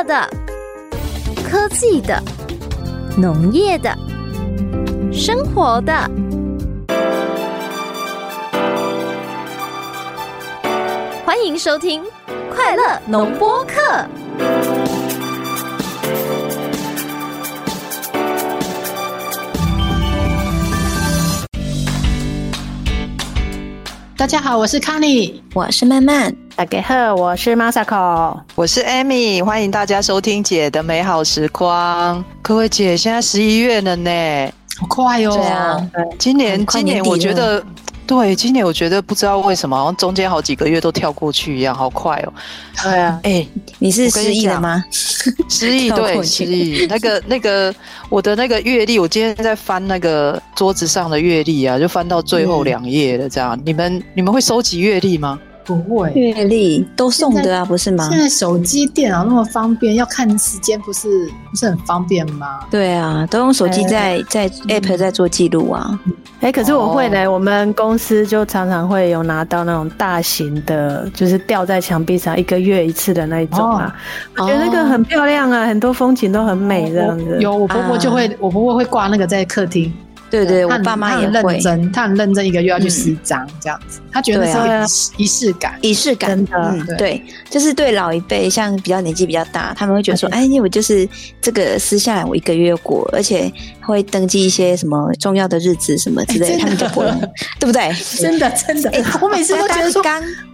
[0.00, 0.26] 乐的、
[1.46, 2.22] 科技的、
[3.18, 3.94] 农业的、
[5.12, 5.92] 生活的。
[11.22, 12.02] 欢迎收听
[12.54, 13.74] 《快乐农播课》。
[24.16, 26.34] 大家好，我是康妮，我是曼曼。
[26.60, 32.22] 大家好，我是 Masako，我是 Amy，欢迎大家收听姐的美好时光。
[32.42, 35.34] 各位姐，现在十一月了呢，好快哦！
[35.34, 35.88] 对啊，
[36.18, 37.64] 今年今年我觉得。
[38.06, 42.32] 对，今年我觉得不知道为什么，好像中间好几个月都跳过去一样，好快哦。
[42.82, 43.46] 对啊，哎，
[43.78, 44.84] 你是失忆了吗？
[45.48, 46.86] 失忆， 对，失忆。
[46.88, 47.74] 那个那个，
[48.10, 53.26] 我的那个阅历，我今天在翻那个桌子上的阅历啊，就翻到最后两页了。
[53.30, 55.40] 这样，你们你们会收集阅历吗？
[55.64, 58.08] 不会，阅历都送的啊，不是吗？
[58.10, 62.60] 现在手机、电脑那么方便，要看时间不是不是很方便吗？
[62.70, 65.98] 对啊，都用手机在在 app 在做记录啊。
[66.40, 73.94] 哎，可是我会的，我们公司就常常会有拿到那种大型的，就是吊在墙壁上一个月一次的那一种啊。
[74.36, 77.36] 我觉得那个很漂亮啊，很多风景都很美这样子。
[77.40, 79.92] 有我婆婆就会，我婆婆会挂那个在客厅。
[80.30, 84.46] 对对，我爸妈也认真，他很认真，一个月要去十张这样子，他觉得
[84.86, 86.46] 是仪式感，仪式感，真
[86.86, 91.08] 的，对，就是对老一辈，像比较年纪比较大，他们会觉得说，哎，我就是
[91.40, 97.20] 这个撕下来，我一个月过，而且会登记一些什么重要的日子什么之类，他们就不用，
[97.58, 97.90] 对不对？
[98.16, 100.02] 真的真的，我每次都觉得说，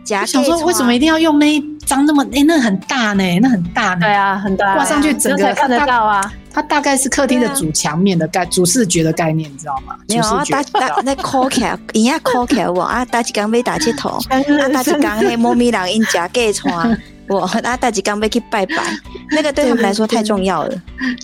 [0.05, 6.31] 夹想说为什么一定要用那一张那么，哎，那很大呢，那很大呢，对啊，很大，挂上去整个看得到啊。
[6.53, 9.95] 它大概是客厅的主墙面的概主视觉的概念，你知道吗？
[10.09, 16.99] 没有啊，打打那 call 卡， 人家 call 卡我啊，打几缸被打起头，啊，打几缸黑猫咪狼因夹盖穿，
[17.35, 18.75] 我阿大吉刚被去拜拜，
[19.31, 20.75] 那个对他们来说太重要了。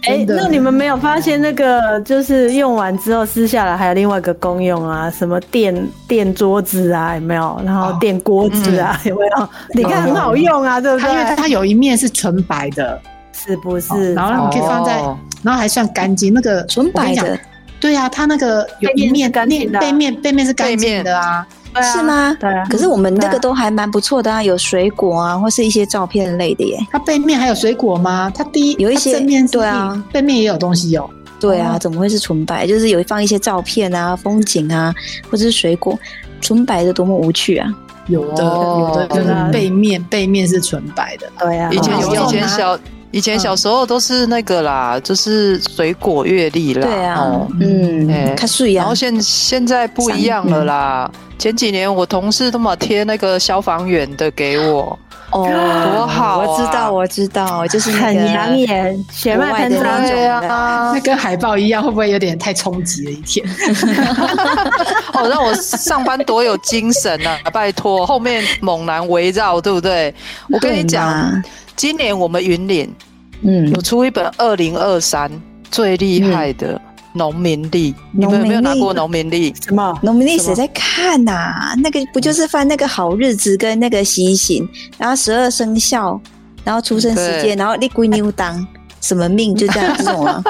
[0.08, 5.10] 哎，那你们没有发现那个就是用完之后撕下来还有另外一个功用啊？
[5.10, 7.14] 什么垫垫桌子啊？
[7.14, 7.60] 有没有？
[7.64, 9.00] 然后垫锅子啊？
[9.04, 9.48] 有没有？
[9.74, 11.06] 你看很好用啊，对不对？
[11.06, 13.00] 它因为它有一面是纯白的。
[13.34, 14.12] 是不是？
[14.14, 15.00] 然后你可以放在，
[15.42, 16.32] 然后还算干净。
[16.32, 17.36] 那个纯白的，
[17.80, 21.44] 对啊，它那个有一面干净的，背面背面是干净的啊，
[21.80, 22.36] 是吗？
[22.40, 22.64] 对啊。
[22.68, 26.78] 可是我们那个都还蛮不错的啊，有水果啊，或是一些照片类的耶。
[26.90, 28.30] 它背面还有水果吗？
[28.34, 31.08] 它第一有一些正面对啊，背面也有东西有。
[31.40, 32.66] 对啊，怎么会是纯白？
[32.66, 34.94] 就是有放一些照片啊、风景啊，
[35.30, 35.98] 或者是水果，
[36.40, 37.68] 纯白的多么无趣啊！
[38.08, 41.70] 有的有的就是背面背面是纯白的，对啊。
[41.72, 42.78] 以前有以前小。
[43.12, 46.82] 以前小时候都是那个啦，就是水果月历啦。
[46.82, 48.82] 对啊，嗯，看树一样。
[48.82, 51.08] 然后现现在不一样了啦。
[51.38, 54.98] 前几年我同事都把贴那个消防员的给我，
[55.32, 55.48] 哦，
[55.96, 56.38] 多好！
[56.40, 63.44] 我知道，我知道，就是很养眼，血脉喷张对啊，那跟海报一样，会不会有点太冲击了一天？
[65.14, 67.38] 哦，让我上班多有精神啊！
[67.52, 70.14] 拜托，后面猛男围绕，对不对？
[70.50, 71.42] 我跟你讲。
[71.74, 72.94] 今年我们云岭，
[73.42, 75.30] 嗯，有出一本二零二三
[75.70, 76.78] 最厉害的
[77.14, 79.54] 农民历，你们有没有拿过农民历？
[79.54, 80.38] 什么农民历？
[80.38, 81.74] 谁在看呐？
[81.78, 84.68] 那个不就是翻那个好日子跟那个习行，
[84.98, 86.20] 然后十二生肖，
[86.64, 88.66] 然后出生时间，然后立归牛当。
[89.02, 90.42] 什么命就这样种啊？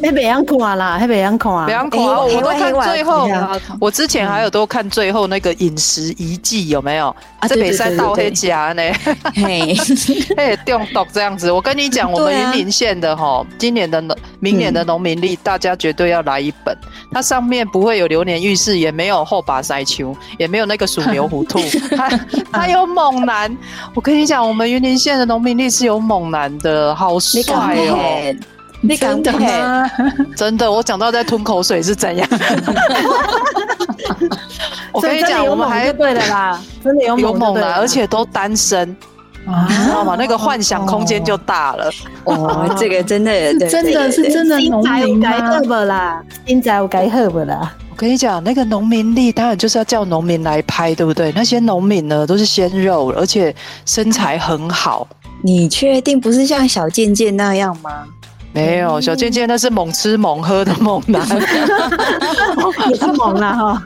[0.00, 2.20] 黑北洋看啦，还北洋看啊，北洋看啊！
[2.22, 3.28] 我都看最后，
[3.80, 7.08] 我之前还有都看最后那个饮食遗迹有没有？
[7.40, 8.82] 啊，这北山倒黑夹呢？
[9.34, 9.76] 嘿，
[10.36, 11.50] 嘿，中毒这样子。
[11.50, 16.76] 我跟你讲， 我们云林县的哈，今年的农，明年的农民历，大家绝对要来一本。
[17.12, 21.58] 它上面不会有流年运势，也没有后把塞球，也没有那个鼠牛虎兔，
[22.52, 23.54] 它有猛男。
[23.94, 27.42] 我跟你讲，我们云林县的农民历是有猛男的，好帅
[27.88, 27.95] 哦！
[28.82, 29.90] 你敢的吗？
[30.36, 32.28] 真的，我讲到在吞口水是怎样？
[34.92, 38.88] 我跟你讲，我们还对的啦，真的有 有猛的，而且都单身，
[39.68, 40.14] 你知道吗？
[40.18, 41.90] 那个幻想空间就大了。
[42.24, 46.22] 哦，这个真的，真的是真的农民该喝不啦？
[46.46, 47.72] 现在我该喝不啦？
[47.96, 51.32] 我跟你讲，那个农民力当然就是要叫农民来拍，对不对？
[51.34, 53.54] 那些农民呢，都是鲜肉，而且
[53.86, 55.08] 身材很好。
[55.42, 58.04] 你确定不是像小健健那样吗？
[58.52, 61.26] 没有，小健健那是猛吃猛喝的猛男，
[62.90, 63.82] 也是猛了哈。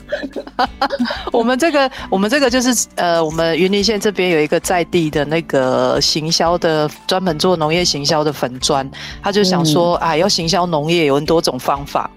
[1.30, 8.90] 我们这个，我们这个就是呃，我们云林县这边有一个在地的那个行销的，专门做农业行销的粉砖，
[9.22, 12.10] 他就想说，哎，要行销农业有很多种方法。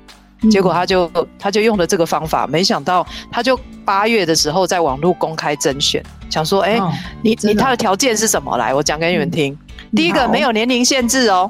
[0.50, 1.10] 结果他就
[1.40, 6.80] 他就用了这个方法，没想到他就八月的时候在网络公开甄选，想说，哎，
[7.22, 8.58] 你你他的条件是什么？
[8.58, 9.58] 来，我讲给你们听。
[9.96, 11.50] 第一个没有年龄限制哦，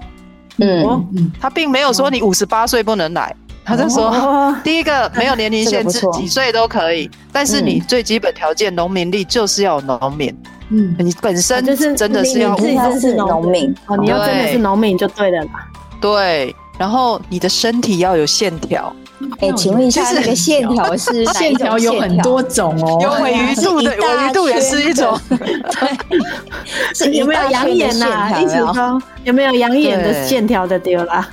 [0.57, 0.83] 嗯。
[1.15, 10.35] 嗯，他并没有说你五十八岁不能来，他就说第一个 没有年龄限制，几岁都可以，但是你最基本条件农民力就是要农民，
[10.69, 13.73] 嗯，你本身就是真的是要自己是农民。
[13.87, 15.67] 哦，你要真的是农民就对了啦，
[16.01, 18.93] 对，然后你的身体要有线条。
[19.39, 25.17] 哎，请问一下，那个线条是 线条有很多种哦，有尾鱼度的，尾鱼度也是一种。
[25.29, 28.37] 对，有没有养眼呐？
[28.41, 31.25] 一直说，有没有养眼的线条的丢啦？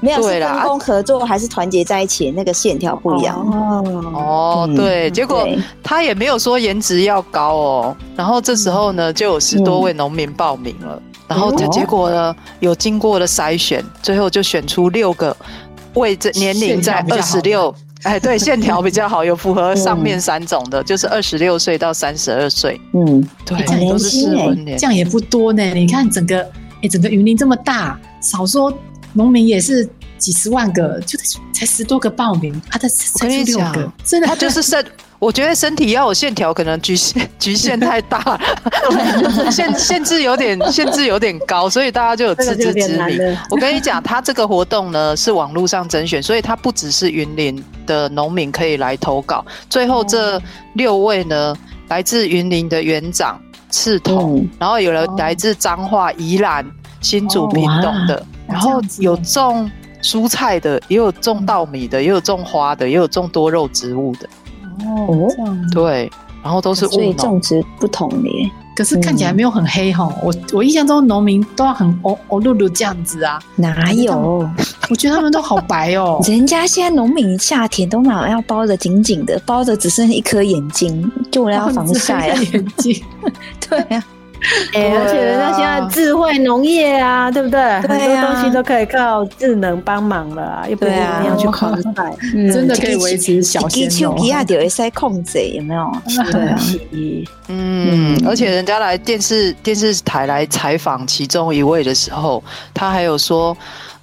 [0.00, 2.32] 没有，是分工合作还是团结在一起？
[2.32, 3.84] 那个线条不一样哦。
[4.12, 5.46] 哦，对，结果
[5.84, 7.96] 他也没有说颜值要高哦。
[8.16, 11.00] 然后这时候呢，就有十多位农民报名了。
[11.28, 15.36] 然后结果呢，有经过了筛选，最后就选出六个。
[15.94, 22.78] 位置年龄在二十六，哎，对，线条比较好，有符合上面三种的， 就是二十六岁到三十二岁。
[22.92, 23.58] 嗯，对，
[23.88, 25.64] 都是适婚年，这样也不多呢。
[25.72, 26.42] 你看整个，
[26.82, 28.70] 哎，整个云林这么大，少说
[29.14, 29.88] 农民也是
[30.18, 31.18] 几十万个，就
[31.54, 34.84] 才十多个报名，他的才六个，真的，他就是剩。
[35.18, 38.38] 我觉得身体要有线条，可能局限局限太大，
[39.50, 43.36] 限限制有点限制有点高，所以大家就有自知之明。
[43.50, 49.44] 我跟你讲，他这个活动呢是网络上甄选，所以他不只是云林的农民可以来投稿。
[49.70, 50.40] 最后这
[50.74, 51.56] 六位呢，
[51.88, 53.40] 来自云林的园长
[53.70, 56.64] 刺桐，然后有了来自彰化、宜兰、
[57.00, 59.70] 新竹、屏东的，然后有种
[60.02, 64.28] 蔬菜的，也有种稻米的，也有种花的，也有种多肉植物的。
[64.86, 66.10] 哦，这样对，
[66.42, 70.08] 然后都是所以种植不同的，可是看起来没有很黑哈。
[70.22, 74.48] 我我印象中农民都要很哦哦露露这样子啊，哪有？
[74.88, 76.20] 我觉得他们都好白哦。
[76.28, 83.02] 人家现在农民夏天都嘛要包的紧紧的，包的只剩一颗眼睛，就为了要防晒眼睛。
[83.68, 84.04] 对呀。
[84.74, 87.60] 哎，而且人家现在智慧农业啊，对不对？
[87.80, 90.98] 很多东西都可以靠智能帮忙了，又不一定
[91.28, 92.16] 要去狂晒，
[92.52, 94.12] 真的可以维持小鲜肉。
[94.12, 95.92] 皮亚有一些控制，有没有？
[96.32, 102.42] 对，嗯，而且人家来电视电视台来采访其中一位的时候，
[102.74, 103.56] 他还有说，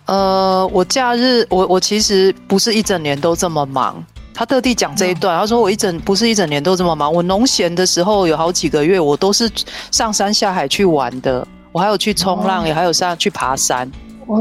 [0.05, 4.03] 呃，我假日我我其实不是一整年都这么忙。
[4.33, 9.49] 他特地讲这一段，他说我一整不是一整年都这么忙，我农闲的时候有好几个月，我都是
[9.91, 13.89] 上山下海去玩的，我还有去冲浪，也还有上去爬山。
[14.27, 14.39] 哇！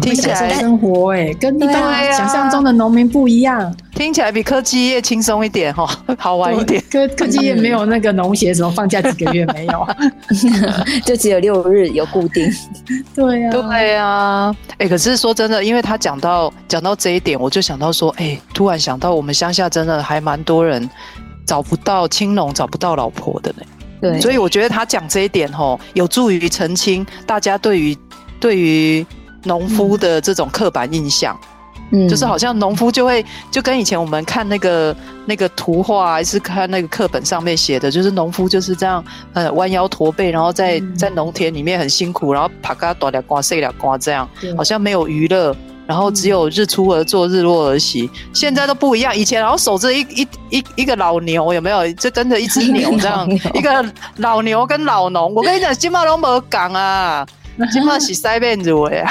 [0.00, 3.74] 听起来生活哎，跟一般想象中的农民不一样。
[3.94, 5.86] 听起来比科技业轻松一点哈，
[6.18, 6.82] 好玩一点。
[6.90, 9.86] 科科技业没有那个农协什么放假几个月没有，
[11.04, 12.50] 就只有六日有固定。
[13.14, 14.56] 对呀，对呀。
[14.78, 20.88] 哎，可是说真的，因为他讲到讲到这一点，我就想到说，哎，突然想到我们乡下真的还蛮多人
[21.44, 23.62] 找不到青龙，找不到老婆的呢。
[24.00, 27.96] 对，所以我觉得他讲这一点吼，有助于澄清大家对于
[28.38, 29.04] 对于。
[29.44, 31.38] 农夫的这种刻板印象，
[31.92, 34.94] 嗯，就是好像农夫就会就跟以前我们看那个
[35.26, 45.56] 那个图画，还是看那个课本上面写的，就是农夫就是这样，呃，弯腰驼背，然后在在农田里面很辛苦，然后爬嘎短两瓜碎两瓜这样，好像没有娱乐，
[45.86, 48.08] 然后只有日出而作，日落而息。
[48.32, 51.90] 现在都不一样，以前然后守着一一一一个老牛，有没有？
[51.94, 53.84] 就跟着一只 牛这样，一个
[54.16, 55.34] 老牛跟老农。
[55.34, 57.26] 我跟你讲，金马龙没讲啊。
[57.70, 59.10] 今晚洗塞面子我呀，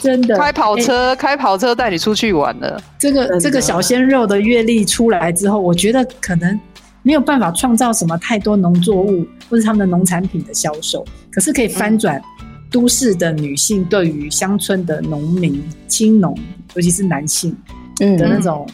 [0.00, 0.36] 真的。
[0.36, 2.80] 开跑车，开跑车带你出去玩了。
[2.98, 6.58] 这个这个小鲜肉的阅历出来之后，我觉得可能
[7.02, 12.22] 没有办法创造什么太多农作物或者他们的农产品的销售，可是可以翻转
[12.70, 16.36] 都市的女性对于乡村的农民、青农，
[16.74, 17.56] 尤其是男性
[17.98, 18.68] 的那种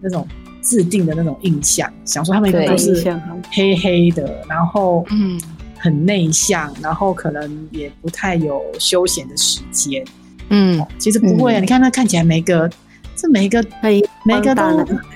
[0.00, 0.26] 那种
[0.62, 3.02] 制定的那种印象，想说他们都是
[3.50, 5.40] 黑黑的，然后嗯。
[5.80, 10.04] 很内向，然后可能也不太有休闲的时间。
[10.50, 12.68] 嗯，其实不会啊，你看他看起来每个，
[13.16, 14.62] 这每一个每每个都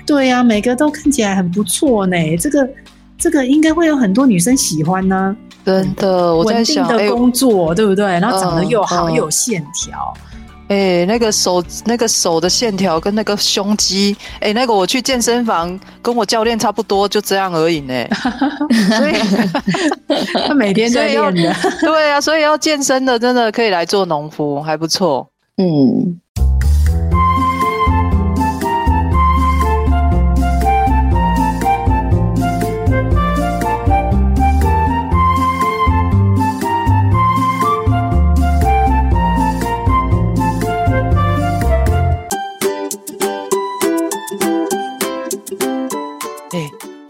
[0.05, 2.15] 对啊，每个都看起来很不错呢。
[2.37, 2.67] 这个
[3.17, 5.35] 这个应该会有很多女生喜欢呢。
[5.65, 8.05] 真的，稳定的工作，对不对？
[8.05, 10.13] 然后长得又好，又有线条。
[10.67, 17.93] 哎，那个手那个手的线条跟那个胸肌，哎，那个我去健身房跟我教练差不多，就这样而已呢。
[18.97, 19.13] 所以
[20.47, 25.29] 他每天在练的，对啊，所以要健身的真的可以来做农夫，还不错。
[25.57, 26.19] 嗯。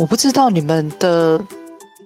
[0.05, 1.41] 我不知道你们的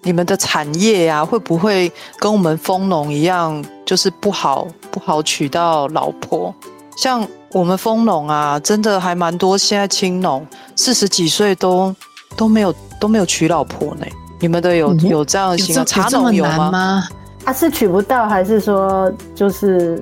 [0.03, 6.56] 你们的产业啊，会不会跟我们蜂农一样，就是不好不好娶到老婆？
[6.96, 11.94] 像我们蜂农啊，真的还蛮多，现在青农四十几岁都
[12.38, 14.06] 都没有都没有娶老婆呢。
[14.39, 17.03] 你们的有有这样型茶农有吗？
[17.44, 20.01] 啊，是娶不到，还是说就是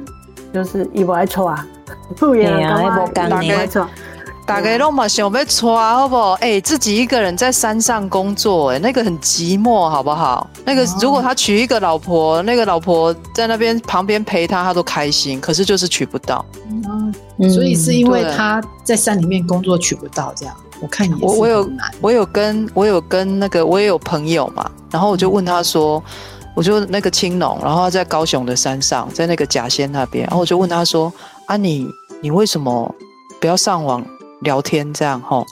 [0.53, 1.65] 就是一不爱错啊？
[2.15, 3.87] 不一样啊，不干爱错。
[4.47, 6.31] 大概都嘛想要错好不好？
[6.35, 10.49] 哎，自己一个人在山上工作，哎，那个很寂寞，好不好？
[10.63, 15.41] 那个如果他娶一个老婆，那个老婆在那边旁边陪他，他都开心。
[15.41, 16.45] 可是就是娶不到，
[17.37, 20.55] 嗯，所以是因为他在山里面工作娶不到这样。
[20.79, 26.01] 我看我我有我有跟我有跟那个我也有朋友嘛，然后我就问他说，
[26.55, 31.11] 我就那个青龙，然后在高雄的山上，在那个甲仙那边，然后我就问他说，
[31.47, 31.85] 啊你
[32.21, 32.95] 你为什么
[33.41, 34.01] 不要上网？
[34.41, 35.43] 聊天这样哈，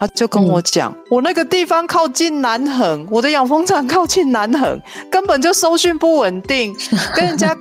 [0.00, 6.74] 他就跟我讲，我那个地方靠近南横，我的养蜂场靠近南横，根本就收讯不稳定，
[7.14, 7.56] 跟人家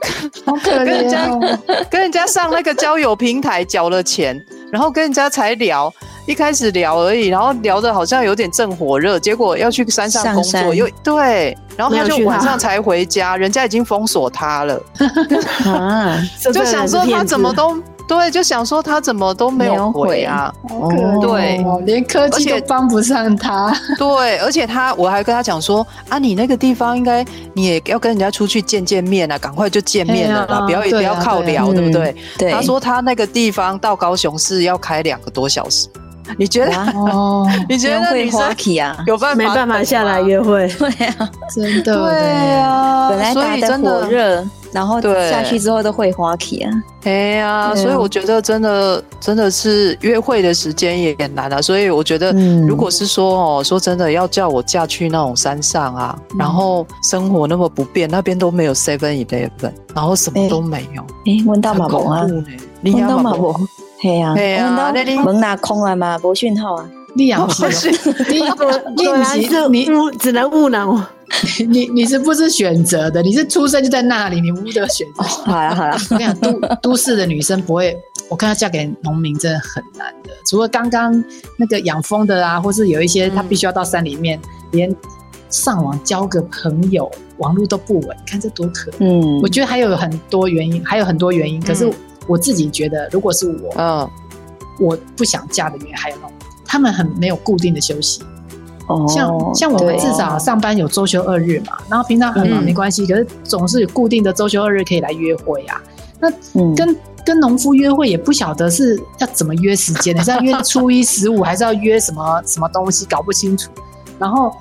[0.64, 1.30] 跟人家
[1.92, 4.40] 跟人家上那个交友平台缴了钱，
[4.72, 5.94] 然后跟人家才聊，
[6.26, 14.82] 一开始聊而已，然后聊的好像有点正火热，结果要去山上工作又对，然后他就晚上才回家，人家已经封锁他了，
[15.68, 17.78] 啊， 就想说他怎么都。
[18.08, 20.54] 对，就想说他怎么都没有回啊？
[21.22, 23.74] 对，连科技都帮不上他。
[23.98, 32.16] 对，而且他，我还跟他讲说啊，你那个地方应该你也要跟人家出去见见面啊，赶快就见面了啦，不要不要靠聊，对不对？
[32.38, 32.52] 对。
[32.52, 35.88] 他说他那个地方到高雄市要开两个多小时，
[36.38, 36.76] 你觉得？
[36.94, 38.40] 哦， 你觉得女生
[39.06, 40.68] 有办法没办法下来约会？
[40.80, 41.96] 对啊，真的。
[41.96, 42.14] 对
[42.60, 44.44] 啊，本来打的火热。
[44.74, 46.72] 然后下去之后都会花起啊！
[47.04, 51.62] 哎呀，所以我觉得真的真的是约会的时间也难啊。
[51.62, 52.34] 所以我觉得，
[52.68, 61.04] 如果是说哦，说真的要叫我嫁去那种山上啊，然后生活那么不便，那边都没有 Seven Eleven，然后什么都没有。
[61.28, 62.26] 哎，问到马博啊？
[62.82, 63.56] 问到马博？
[64.04, 66.20] 嘿呀，嘿呀，门哪空了吗？
[66.22, 66.90] 无讯号啊？
[67.16, 67.90] 你养是，
[68.28, 68.42] 你
[69.38, 71.02] 你是你只能误难我。
[71.70, 73.22] 你你是不是选择的？
[73.22, 75.24] 你是出生就在那里，你无得选择。
[75.24, 80.32] 好了好了，我跟你讲，都都市的女生不会，我看她嫁给农民真的很难的。
[80.50, 81.24] 除了刚刚
[81.58, 84.38] 那个养蜂的啊，或是有一些她必须要到山里面，
[84.72, 84.94] 连
[85.50, 88.18] 上网交个朋友，网络都不稳。
[88.18, 91.62] 你看这多可嗯，我觉得还有很多原因，还有很多原因。
[91.62, 91.90] 可是
[92.28, 94.10] 我自己觉得，如果是我，嗯，
[94.80, 98.22] 我不想嫁的原因还有那种，他们很没有固定的休息。
[99.08, 105.82] 像像我们至少上班有周休二日嘛，然后平常很忙没关系，可是总是有固定的周休二日可以来约会啊。
[106.20, 106.30] 那
[106.76, 113.72] 跟跟农夫约会也不晓得是要怎么约时间的，是要约初一十五，还是要约什么什么东西，搞不清楚。
[114.20, 114.54] 然后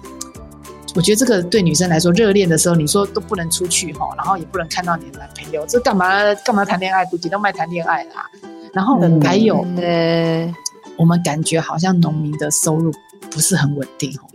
[0.94, 7.04] 我觉得这个对女生来说，热恋的时候你说都不能出去哈，然后也不能看到你的男朋友，这干嘛干嘛谈恋爱？
[7.06, 8.26] 不仅都卖谈恋爱啦。
[8.72, 10.54] 然后还有呢，
[10.96, 12.92] 我们感觉好像农民的收入。
[13.30, 14.28] 不是很稳定哦，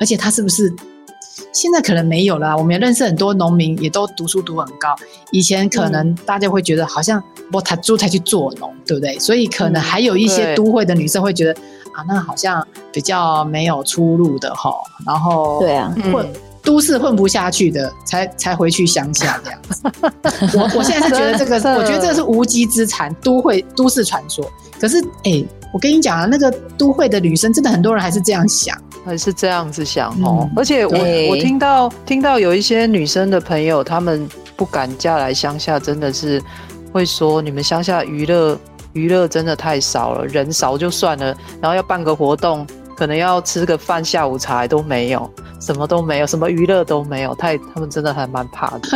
[0.00, 0.72] 而且他是不是
[1.52, 2.56] 现在可能没有了？
[2.56, 4.96] 我们也认识很多农民，也都读书读很高。
[5.32, 7.22] 以前可能大家会觉得好像
[7.52, 9.18] 我他猪才去做农，对不对？
[9.18, 11.54] 所以可能还有一些都会的女生会觉得
[11.98, 14.72] 啊，那好像比较没有出路的哈。
[15.04, 16.26] 然后对啊，混
[16.62, 20.56] 都市混不下去的，才才回去乡下这样子。
[20.56, 24.48] 我我现在是觉得这个，我觉得这是无稽之谈，都会都市传说。
[24.80, 25.44] 可是哎。
[25.70, 28.74] 我跟你讲啊，那个都会的女生，真的很多人还是这样想，
[29.04, 30.48] 还是这样子想哦。
[30.56, 30.96] 而且我
[31.28, 34.26] 我听到听到有一些女生的朋友，她们
[34.56, 36.42] 不敢嫁来乡下，真的是
[36.90, 38.58] 会说你们乡下娱乐
[38.98, 41.26] 娱乐真的太少了，人少就算了，
[41.60, 48.88] 然后要办个活动，可能要吃个饭下午茶都没有，什么都没有，什么娱乐都没有，太他们真的还蛮怕的。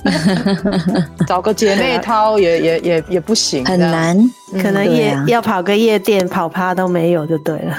[1.26, 4.16] 找个姐妹掏也也也也不行，很难，
[4.62, 7.76] 可能夜要跑个夜店跑趴都没有就对了。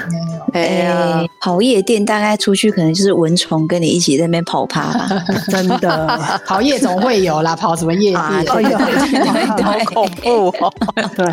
[0.52, 5.08] 哎呀，跑夜店大概出去可能就是蚊虫跟你一起在那边跑趴吧，
[5.48, 8.18] 真的 跑夜总会有啦，跑什么夜店？
[9.62, 10.72] 好恐怖哦！
[11.16, 11.26] 对，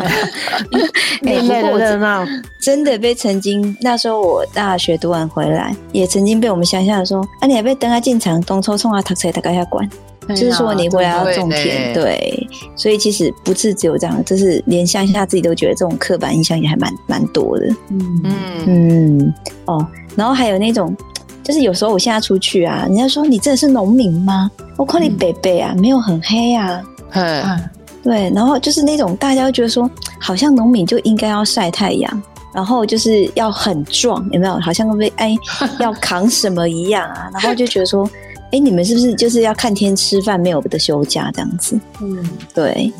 [1.22, 2.24] 另类的热闹，
[2.60, 9.88] 真的被曾经那时候我大学读完回来，也曾经被我们乡下说啊，你还被登啊进场东抽冲啊，读车大概要管。
[10.34, 17.66] 就是说你回来要种田，对，所以其实不是只有这样，就是连乡下自己都觉得这种刻板印象也还蛮蛮多的。
[17.90, 18.22] 嗯
[18.66, 19.34] 嗯
[19.66, 20.96] 哦，然后还有那种，
[21.42, 24.50] 就是有时候我现在出去啊，人家说你真的是农民吗？
[24.76, 26.82] 我看你北北啊，没有很黑啊。
[27.12, 27.60] 嗯，
[28.02, 32.22] 对，然后就是那种大家会觉得说，好像农民就应该要晒太阳。
[32.52, 34.58] 然后就是要很壮，有没有？
[34.58, 35.36] 好像被哎
[35.78, 37.30] 要扛什么一样啊？
[37.32, 38.10] 然后就觉得说，
[38.52, 41.78] 哎，你们是不是就是要看天吃饭，没有的休假这样子？
[42.02, 42.92] 嗯，对。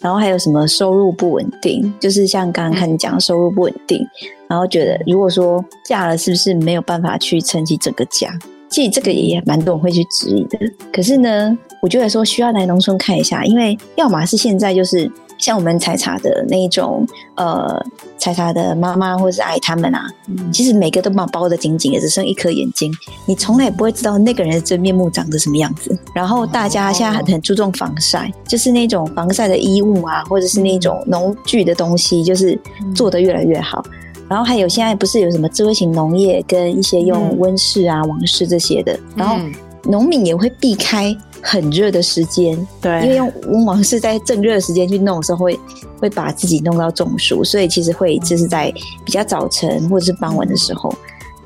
[0.00, 1.92] 然后还有什么收入不稳定？
[1.98, 4.06] 就是像刚刚看你讲收入不稳定，
[4.48, 8.32] 然后觉得如果说嫁了，是不是没有办法去撑起整个家？
[8.68, 10.58] 其实这个也蛮多人会去质疑的。
[10.92, 17.82] 可是呢，我觉得说需要来农村看一下，因为要么是现在就是像我们采茶的那一种，呃，
[18.18, 20.06] 采茶的妈妈或者是爱他们啊，
[20.52, 22.92] 其实每个都把包的紧紧的，只剩一颗眼睛，
[23.26, 25.96] 你从来也不会知道那个人的真面目长得什么样子。
[26.12, 32.58] 然后大家现在很很注重防晒，就是那种防晒的衣物啊，或者是那种农具的东西，就是
[32.94, 33.82] 做的越来越好。
[34.28, 39.36] 然后还有现在不是有什么智慧型农业跟一些用温室啊、网室这些的，然后
[39.84, 41.16] 农民也会避开
[41.50, 45.58] 很热的时间，对，因为用温网是在正热的时间去弄的时候，会
[45.98, 48.70] 会把自己弄到中暑，所以其实会就是在
[49.02, 50.94] 比较早晨或者是傍晚的时候，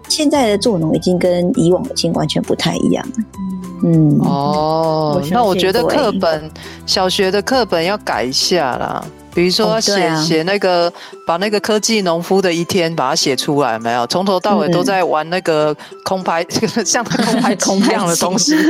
[0.09, 3.15] 现在的做农已经跟以往已经完全不太一样了。
[3.85, 6.51] 嗯，哦，那我觉得课本
[6.85, 9.05] 小学的课本要改一下啦。
[9.35, 10.93] 比如说写写那个
[11.27, 15.75] 把那个科技农夫的一天把它写出来，没有从头到尾都在玩那个
[16.05, 16.45] 空拍，
[16.85, 18.55] 像空拍 空一样的东西，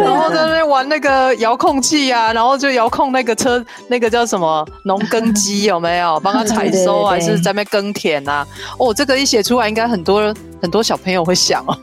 [0.00, 6.18] 然后在那边玩那个遥控器啊，然后就遥控那个车，那个叫什么农耕机有没有？
[6.20, 8.46] 帮他采收还是在那边耕田啊？
[8.78, 11.78] 哦，这个一写出来，应该很多很多小朋友会想哦，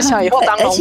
[0.00, 0.78] 想以后当农夫。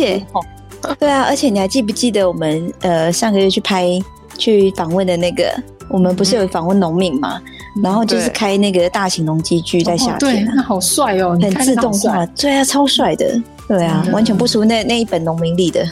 [0.99, 3.99] 对啊，而且你还记不记得我们呃上个月去拍？
[4.37, 5.51] 去访问的那个，
[5.89, 7.41] 我们不是有访问农民嘛？
[7.83, 15.85] 然后就是开那个大型农机具在夏天，那好帅哦，很自动化，对啊，超帅的，对啊，完全不输那那一本农民历的。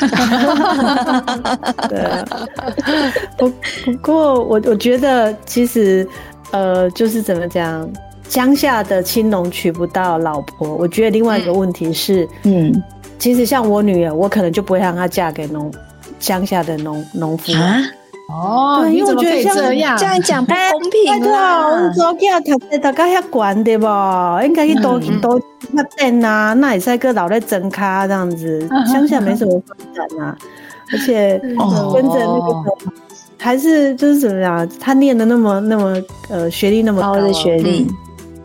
[1.88, 2.24] 对，
[3.36, 3.52] 不
[3.84, 6.08] 不过我我觉得其实
[6.52, 7.86] 呃，就是怎么讲，
[8.30, 12.82] 乡下的青农娶不到老婆，我觉得另外一个问题是，嗯，
[13.18, 15.70] 其实像我女儿，我可能就不会让她嫁给农。
[16.18, 17.80] 乡下的农农夫啊，
[18.28, 21.66] 哦，你怎么可以这样这样讲不公平啊？
[21.68, 30.36] 我昨天读的大家遐管的吧，应该去多多那店啊，那也是个老在整卡这样子，乡下没什么发展啊，
[30.92, 32.54] 而且跟着那个
[33.38, 35.96] 还是就是怎么样，他念的那么那么
[36.30, 37.86] 呃学历那么高的学历，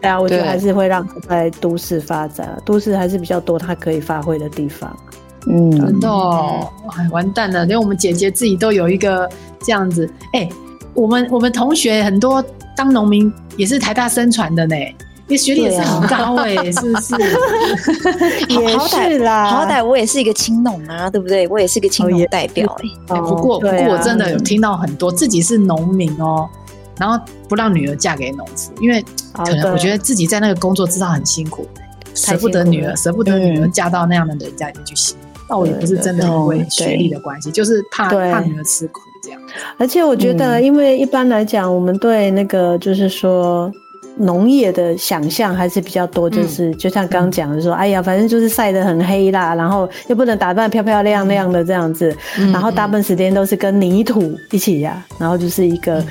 [0.01, 4.95] 对啊，我觉得还是会让他在都市发展，都市还是比较多他可以发挥的地方。
[5.47, 6.07] 嗯，真的，
[6.97, 7.65] 哎，完蛋了！
[7.65, 9.29] 连我们姐姐自己都有一个
[9.61, 10.07] 这样子。
[10.33, 10.47] 哎，
[10.93, 12.43] 我们我们同学很多
[12.75, 17.15] 当农民也是台大生传的呢，因为学历也是很高哎， 是不是？
[18.49, 21.47] 也是啦，好歹我也是一个青农啊，对不对？
[21.47, 23.19] 我也是个青农代表哎。
[23.19, 26.47] 不过不过我真的有听到很多自己是农民哦，
[26.99, 31.67] 然后不让女儿嫁给农夫，因为可能我觉得自己在那个工作知道很辛苦，
[32.13, 35.15] 舍不得女儿，舍不得女儿嫁到那样的人家里面去洗。
[35.51, 39.41] 倒也不是真的因为学历的关系，就是怕怕女儿吃苦这样。
[39.77, 43.69] 而且我觉得，因为一般来讲，我们对那个就是说
[44.15, 52.15] 农业的想象还是比较多，就是就像刚刚讲的说，哎呀，反正就是晒得很黑啦，然后又不能打扮漂漂亮亮的这样子，
[52.53, 56.01] 然后大部分时间都是跟泥土一起呀，然后就是一个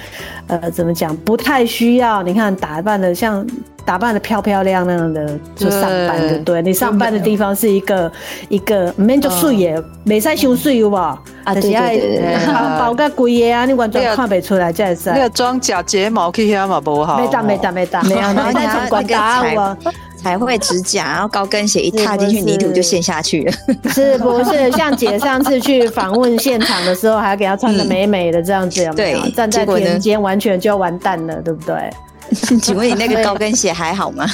[0.51, 3.47] 呃，怎么讲，不太需要你看打扮的像。
[3.83, 6.63] 打扮的漂漂亮亮的就上班，对不对？
[6.63, 8.13] 你上班的地方是一个
[8.49, 10.95] 一个免就睡耶，没使修水有无？
[10.95, 11.19] 啊，
[11.55, 15.11] 对对对，包个贵耶啊，你完全看不出来，真是。
[15.11, 17.19] 那个装假睫毛去遐嘛不好。
[17.19, 19.77] 没打没打没打，没有，然后再从管打我。
[20.23, 23.53] 才会指甲，然后高跟鞋一踏进去，泥土就陷下去了。
[23.93, 28.89] 是不是像姐上次去访问现场的时候，还要给她穿的美美的这样子？
[28.95, 31.91] 对，站在田间完全就完蛋了，对不对？
[32.61, 34.27] 请问你那个高跟鞋还好吗？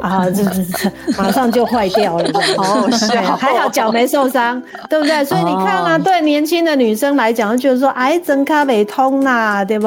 [0.00, 3.36] 啊，这这这马上就坏掉了，好笑。
[3.36, 5.24] 还好脚没受伤，对不对？
[5.24, 9.86] 所以你看啊，对年轻的女生来讲，就是说，哎，整卡没通啦，对不？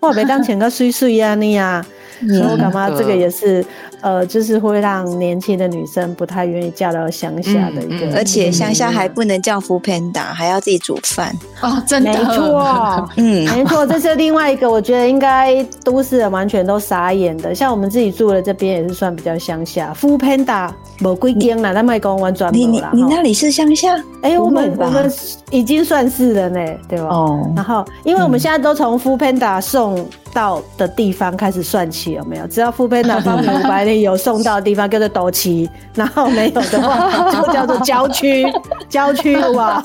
[0.00, 1.82] 我没当前个水水啊你啊，
[2.28, 3.64] 所以我感觉这个也是。
[4.00, 17.54] 呃，就是会让年轻的女生不太愿意嫁到乡下的一个，而且乡下还不能叫扶贫打，还要自己煮饭哦，真的，没错， 嗯，没错，这是另外一个，我觉得应该都市人完全都傻眼的。
[17.54, 23.96] 像我们自己住的这边也是算比较乡下，扶贫打某归间了，那卖公完转你你你那里是乡下？
[24.20, 25.10] 哎，我们我们
[25.50, 27.06] 已经算是了呢，对吧？
[27.06, 30.06] 哦，然后因为我们现在都从扶贫打送。
[30.34, 32.46] 到的地方开始算起有没有？
[32.48, 38.44] 只要富平的方五百里有送到的地方，叫做斗旗；然后没有的话，就叫做郊区。
[38.90, 39.82] 郊区哇！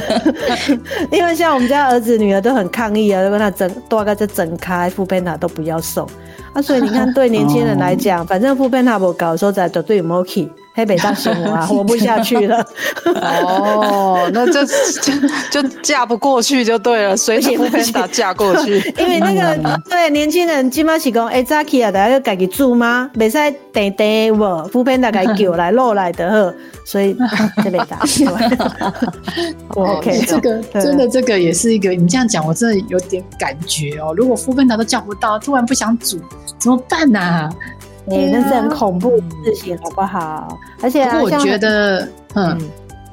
[1.10, 6.06] 因为像我们家儿子女儿都很抗议啊，都跟他整，大概在整开富平塔都不要送。
[6.52, 10.50] 啊，所以你看，对年轻人来讲，反正副片他不搞，说在绝对没去。
[10.72, 12.64] 黑北大生活啊， 活不下去了。
[13.04, 14.64] 哦，那就
[15.02, 18.78] 就就嫁不过去就对了，随时不偏打嫁过去。
[18.96, 23.10] 因为那个对年轻人起码是讲，哎，扎起啊，大家要自己煮吗？
[23.14, 23.36] 袂使
[23.72, 26.54] 等等我，副片大概叫来落来的呵，
[26.84, 27.16] 所以
[27.56, 27.98] 黑北大。
[29.68, 34.14] OK，这个真的这个也是一个，你这样讲，我真的有点感觉哦。
[34.16, 36.18] 如果副片达都叫不到，突然不想煮，
[36.58, 37.50] 怎么办呢？
[38.10, 40.58] 哎，那是很恐怖的事情，好不好？
[40.82, 42.58] 而且我觉得，嗯，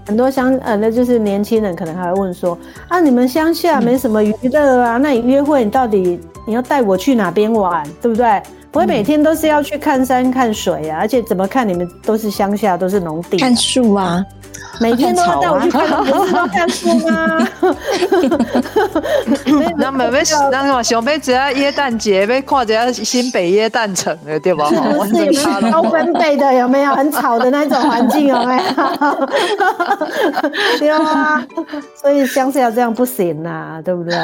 [0.06, 2.58] 很多乡呃，那就是年轻人可能还会问说：
[2.88, 4.98] 啊，你们乡下没什么娱乐啊？
[4.98, 8.42] 那你约会，你到底你要带我去哪边玩，对不对？
[8.70, 11.00] 不会每天都是要去看山看水啊？
[11.00, 14.24] 而且怎么看你们都是乡下，都是农地，看树啊。
[14.80, 17.48] 每天都要带我去看不是都看书吗？
[19.78, 24.68] 那没没那个嘛，想要只要耶诞节，要看一下新北耶诞城的对吧？
[24.70, 24.76] 是
[25.72, 26.92] 高分贝的有没有？
[26.94, 28.64] 很吵的那种环境有没有？
[30.80, 31.46] 对啊，
[32.02, 34.16] 所以乡下这样不行呐，对不对？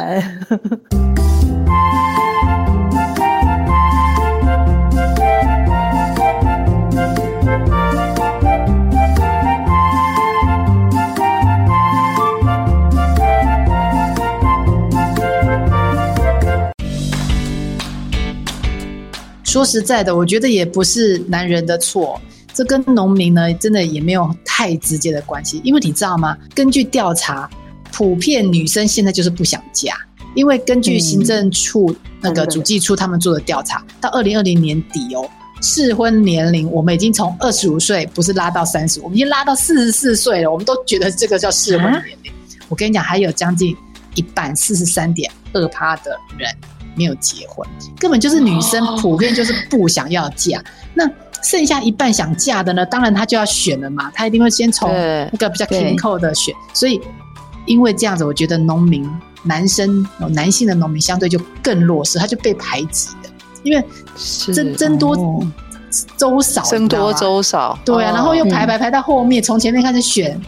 [19.54, 22.20] 说实在的，我觉得也不是男人的错，
[22.56, 25.62] 这跟农民呢，真的也没有太直接的关系。
[25.64, 26.36] 因为你知道吗？
[26.56, 27.48] 根据调查，
[27.92, 29.94] 普遍女生现在就是不想嫁。
[30.34, 35.30] 因为根据行政处那个主计处他们做的调查，到二零二零年底哦，
[35.62, 40.52] 适婚年龄我们已经从二十五岁不是拉到三十，我们已经拉到四十四岁了。
[40.52, 42.34] 我们都觉得这个叫适婚年龄。
[42.70, 43.78] 我跟你讲，还有将近
[44.16, 46.50] 一半四十三点二趴的人。
[46.96, 50.64] 没有结婚，根本就是女生普遍就是不想要嫁。
[50.94, 51.10] 那
[51.42, 52.86] 剩下一半想嫁的呢？
[52.86, 56.56] 当然她就要选了嘛，她一定会先从那个比较平扣的选。
[56.74, 57.02] 所以
[57.66, 59.10] 因为这样子，我觉得农民
[59.44, 63.30] 男生男性的农民相对就更弱势，他就被排挤的。
[63.64, 63.84] 因为
[64.54, 65.46] 增增多
[66.16, 70.40] 周少，增多周少，对啊，然后又排排排到后面，从前面开始选。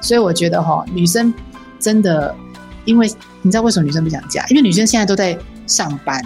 [0.00, 1.32] 所以我觉得哈，女生
[1.78, 2.34] 真的，
[2.84, 3.10] 因为
[3.40, 4.44] 你知道为什么女生不想嫁？
[4.48, 5.38] 因为女生现在都在。
[5.72, 6.22] 上班，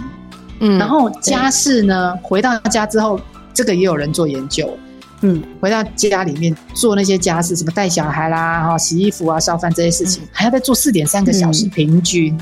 [0.59, 2.13] 嗯，然后家事呢？
[2.21, 3.19] 回到家之后，
[3.53, 4.77] 这个也有人做研究，
[5.21, 12.37] 嗯，回到家里面做那些家事，什么带小孩啦，哈，洗衣服啊，烧饭这些事情，还要再做四点三个小时，平均，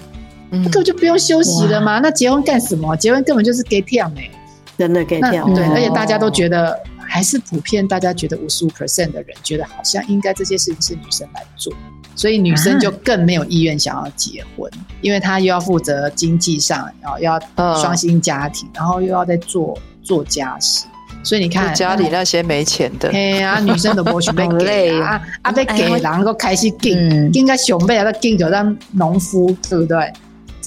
[0.50, 2.00] 嗯，根本就不用休息了嘛。
[2.00, 2.96] 那结婚干什么？
[2.98, 4.32] 结婚根本就是给跳美，
[4.78, 11.72] 真的给跳，对，而且大家都觉得，还是普遍大家觉得五十五 percent 的人觉得，好像应该这些事情是女生来做。
[12.16, 17.40] 所以女生就更没有意愿想要结婚，因为她又要负责经济上，然后要
[17.82, 20.86] 双薪家庭，然后又要再做做家事。
[21.24, 26.92] 所以你看家里那些没钱的，嘿啊，女生都不许被给啊，啊被给然后开始给，
[27.34, 30.14] 应该熊辈啊，给就当农夫，对不对？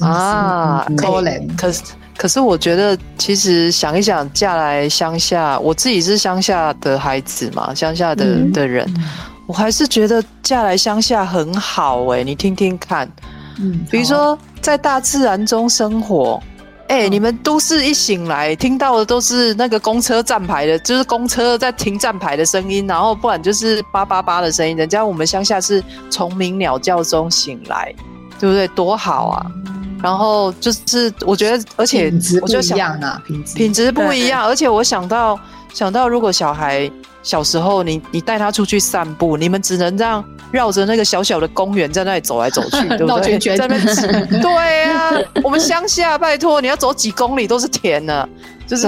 [0.01, 1.47] 啊，可怜。
[1.57, 1.83] 可是
[2.17, 8.93] 可是，我觉得其实想一想，嫁来乡下，我自己是乡下的孩子嘛，乡下的的人。
[9.49, 13.11] 我还是觉得嫁来乡下很好哎，你听听看，
[13.59, 16.39] 嗯，比如说在大自然中生活，
[16.89, 24.77] 哎，你们都市一醒来听到的都是那个公车站牌的，就是公车在停站牌的声音，然后不然就是叭叭叭的声音。
[24.77, 27.91] 人家我们乡下是虫鸣鸟叫中醒来，
[28.39, 28.69] 对不对？
[28.69, 29.47] 多好啊！
[30.03, 35.41] 然后就是我觉得，而且品质不一样啊，品质品质不一样，而且我想到
[35.73, 36.91] 想到如果小孩。
[37.29, 43.39] 小时候，你你带他出去散步，你们只能这样绕着那个小小的公园在那里走来走去， 对不对？
[43.55, 43.85] 在那边
[44.41, 45.13] 对啊，
[45.45, 48.27] 我们乡下，拜托，你要走几公里都是田呢，
[48.67, 48.87] 就是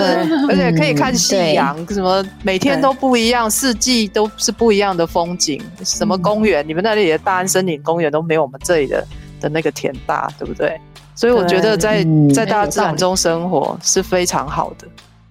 [0.48, 5.62] 而且可以看夕阳，什么每天都不一样，四季都是不一样的风景。
[5.84, 6.66] 什么公园？
[6.66, 9.06] 你们那里的大安森林公园都没有我们这里的
[9.38, 10.80] 的那个田大，对不对？
[11.14, 14.86] 所以我觉得在在大自然中生活是非常好的。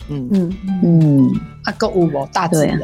[0.09, 0.29] 嗯。
[0.31, 0.57] 嗯。
[0.83, 1.31] 嗯，
[1.63, 2.79] 啊，购物哦，大自然，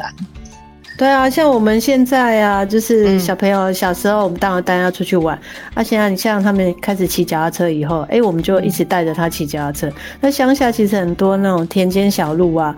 [0.98, 5.38] 对啊，像我们现在啊，就是小朋友小时候，我们当然带他出去玩。
[5.74, 9.92] 啊，现在你像他们开始骑脚踏车以后，哎，我们就一直带着他骑脚踏车。
[10.22, 12.74] 那乡下其实很多那种田间小路啊，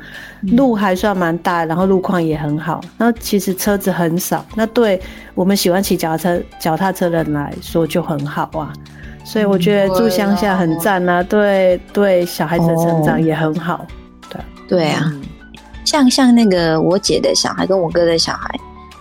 [0.53, 2.81] 路还算蛮大，然后路况也很好。
[2.97, 4.99] 那其实车子很少，那对
[5.35, 8.73] 我们喜欢骑脚踏车脚踏车的人来说就很好啊。
[9.23, 13.85] 所以我觉得住乡下很赞啊，对对，小孩子成长也很好。
[14.67, 15.13] 对啊，
[15.85, 18.49] 像像那个我姐的小孩跟我哥的小孩，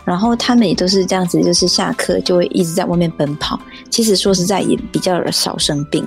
[0.05, 3.59] 然后他们也都是这样子，就是下课就会一直在外面奔跑。
[3.90, 6.05] 其实说实在也比较少生病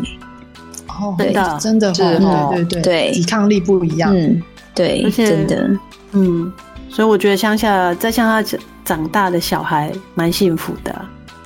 [0.88, 4.42] 哦，真的真的对对对，抵抗力不一样，嗯，
[4.74, 5.70] 对，而且真的，
[6.12, 6.52] 嗯，
[6.90, 11.06] 所以我觉得乡下在乡下长大的小孩蛮幸福的，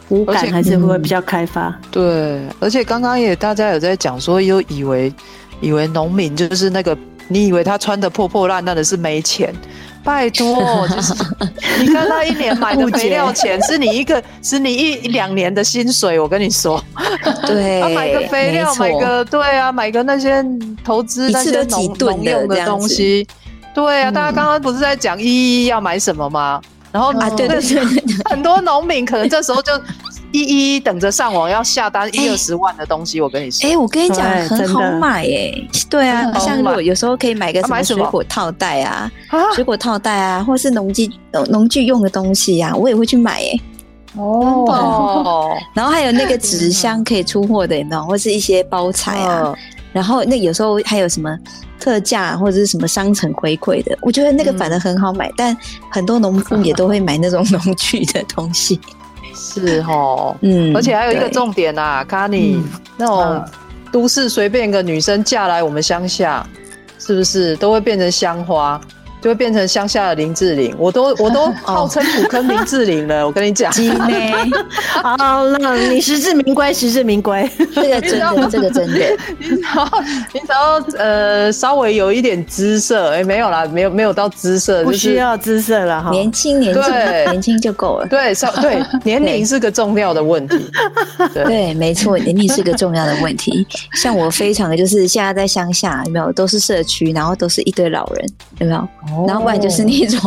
[0.09, 1.75] 五感还是会比较开发。
[1.91, 5.13] 对，而且刚刚也大家有在讲说，又以为
[5.61, 6.97] 以为农民就是那个，
[7.27, 9.53] 你以为他穿的破破烂烂的是没钱。
[10.03, 11.13] 拜托， 就是
[11.79, 16.19] 你看他一年买的肥料钱，是你一个是你一两年的薪水。
[16.19, 16.83] 我跟你说，
[17.47, 20.45] 对，他买个肥料，买个对啊，买个那些
[20.83, 23.25] 投资那些农农用的东西，
[23.73, 24.11] 对啊。
[24.11, 26.59] 大家刚刚不是在讲一一要买什么吗？
[26.91, 27.81] 然后啊，对对对，
[28.29, 29.71] 很多农民可能这时候就。
[30.33, 33.69] 一一等着上网要下单一二十万的东西，我跟你说。
[33.69, 35.53] 哎，我跟你讲，很好买哎。
[35.89, 39.09] 对啊，像我有时候可以买个什么水果套袋啊，
[39.55, 43.59] 水果套袋啊，或是农具农农具用的东西呀，我也会去买哎。
[44.17, 45.55] 哦。
[45.73, 49.53] 然后还有那个纸箱可以出货的，有或是一些包材啊。
[49.91, 51.37] 然后那有时候还有什么
[51.79, 55.31] 特价或者是什么商城回馈的，我觉得那个反而很好买。
[55.37, 55.55] 但
[55.91, 58.79] 很多农夫 也都会买那种 农具的东西。
[59.43, 62.63] 是哈， 嗯，而且还有一个重点啊，卡尼
[62.97, 63.43] 那种
[63.91, 66.47] 都市随便一个女生嫁来我们乡下，
[66.97, 67.55] 是不是？
[67.57, 68.79] 都会变成香花？
[69.23, 73.25] 就会变成乡下的林志玲，我都我都 号称土坑林志玲了。
[73.25, 73.71] 我跟你讲，
[75.01, 78.99] 好了，你实至名归，实至名归，这个真的，这个真的。
[79.39, 86.83] 你只要你只要呃稍微有一点姿色，哎，没有啦，没有没有到姿色，不需要姿色了哈，年轻年轻
[87.31, 88.07] 年轻就够了。
[88.07, 90.69] 对，稍对年龄是个重要的问题。
[91.33, 93.65] 对，没错，年龄是个重要的问题。
[93.93, 98.85] 像我非常的就是现在在乡下，有没有都是社区，然后都是一堆老人，有没有？
[99.27, 100.19] 然后不然就是那种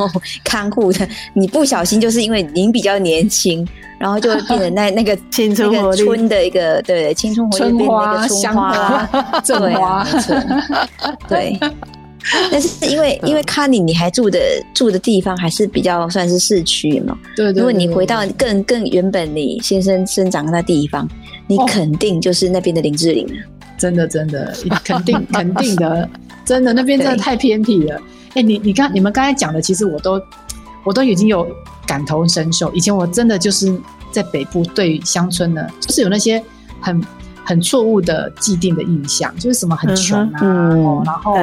[0.45, 3.67] 看护的，你不小心就是因为您比较年轻，
[3.99, 10.07] 然后就会变成那 那个青春活力春的一个对青春活力变那个春花正花
[11.29, 11.59] 对。
[12.51, 14.41] 但是因为因为卡尼你还住的
[14.75, 17.53] 住的地方还是比较算是市区嘛，对。
[17.53, 21.09] 如果你回到更更原本你先生生长的地方，
[21.47, 23.35] 你肯定就是那边的林志玲了。
[23.79, 26.09] 真的真的肯定 肯定的，
[26.45, 28.01] 真的那边真的太偏僻了。
[28.37, 30.21] 哎，你你刚你们刚才讲的，其实我都
[30.85, 31.49] 我都已经有
[31.87, 32.71] 感同身受。
[32.75, 33.75] 以前我真的就是
[34.13, 36.43] 在北部对乡村呢，就是有那些
[36.81, 37.03] 很
[37.43, 40.41] 很错误的既定的印象，就是什么很穷啊，
[41.05, 41.35] 然后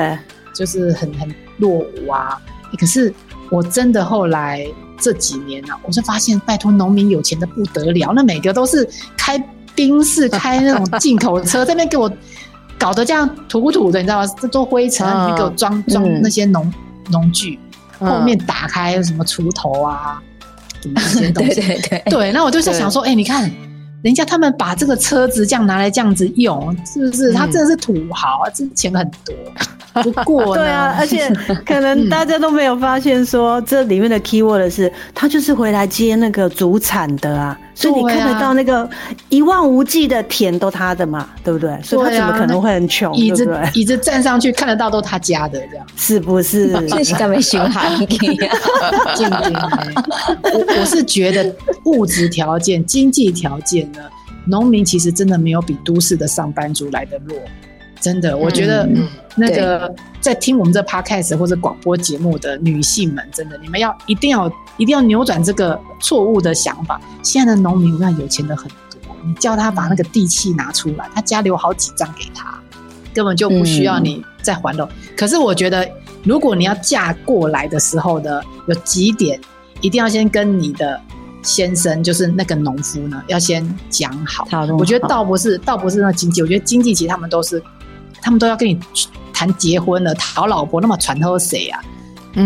[0.54, 2.40] 就是很很落伍啊。
[2.80, 3.12] 可是
[3.50, 4.64] 我真的后来
[5.00, 12.12] 这几年呢，我就发现，拜托农民有钱的不得了，那每个都是开宾士、开那种进口车，这边给我
[12.84, 14.36] 搞得这样土土的，你知道吗？
[14.42, 16.72] 这都灰尘，里面给我装装那些农。
[17.12, 17.60] 农具
[18.00, 20.22] 后面打开什么锄头啊，
[20.82, 21.56] 什么这些东西？
[21.60, 22.32] 对对对，对。
[22.32, 23.52] 那我就在想说，哎，你看
[24.02, 27.34] 人家他们把这个车子这样拿来这样子用，是不是？
[27.34, 29.36] 他真的是土豪啊，这钱很多。
[30.02, 31.30] 不过，对啊，而且
[31.66, 37.60] 可能大家都没有发现，说这里面的 keyword 是，他就是回来接那个主产的啊。
[37.76, 38.88] 所以你看得到那个
[39.30, 41.78] 一望无际的田都他的嘛，对不对？
[41.82, 43.14] 所以他怎么可能会很穷？
[43.16, 46.72] 椅子椅子站上去看得到都他家的，这样是不是？
[46.88, 47.98] 这是干嘛凶悍？
[48.08, 48.18] 静
[49.16, 49.30] 静，
[50.54, 51.56] 我我是觉得
[51.86, 54.00] 物质条件、经济条件呢，
[54.46, 57.36] 农民其实真的没有比都市的上班族来的弱。
[58.04, 58.86] 真的，我觉得
[59.38, 67.00] 那个在听我们这 podcast 或者广播节目的女性们，真的，你们要一定要一定要扭转这个错误的想法。
[67.24, 72.60] 现在的农民，我看有钱的很多，你叫他把那个地契拿出来，他家里有好几张给他，
[73.14, 74.90] 根本就不需要你再还了。
[75.16, 75.90] 可是我觉得，
[76.26, 79.40] 如果你要嫁过来的时候呢，有几点
[79.80, 81.00] 一定要先跟你的
[81.42, 84.46] 先生，就是那个农夫呢，要先讲好。
[84.78, 87.64] 我觉得倒不是倒不是那经济，我觉得经济其实他们都是。
[88.24, 88.80] 他们都要跟你
[89.34, 91.80] 谈结婚了，讨老婆，那么传后谁啊？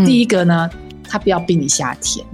[0.06, 0.70] 第一个呢，
[1.08, 2.26] 他不要逼你下田。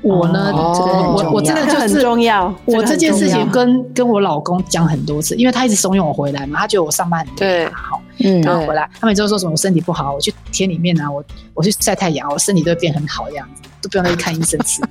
[0.00, 2.54] 我呢，我我真的就是很重要。
[2.66, 14.82] 我这件事情跟跟我老公讲很多次，因为他一直怂恿我回来嘛，他觉得我上班很累，好，嗯，然后回来，他每周说什么我身体不好，我去田里面啊，我我去晒太阳，我身体都会变很好这样子，都不用去看医生吃。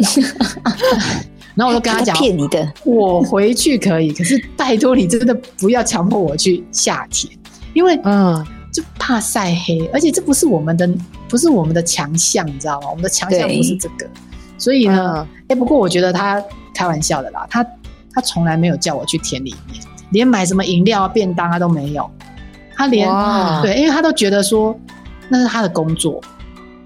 [1.53, 7.31] 然后我就跟他讲，骗你的， 我回去可以，可是拜托你真的不要强迫我去下田。
[7.73, 10.89] 因为嗯，就怕晒黑，而且这不是我们的，
[11.27, 12.87] 不是我们的强项，你知道吗？
[12.89, 14.07] 我们的强项不是这个，
[14.57, 17.65] 所以呢，哎，不过我觉得他开玩笑的啦，他
[18.13, 19.81] 他从来没有叫我去田里面，
[20.11, 22.09] 连买什么饮料啊、便当啊都没有，
[22.75, 23.07] 他连
[23.61, 24.75] 对，因为他都觉得说
[25.29, 26.21] 那是他的工作，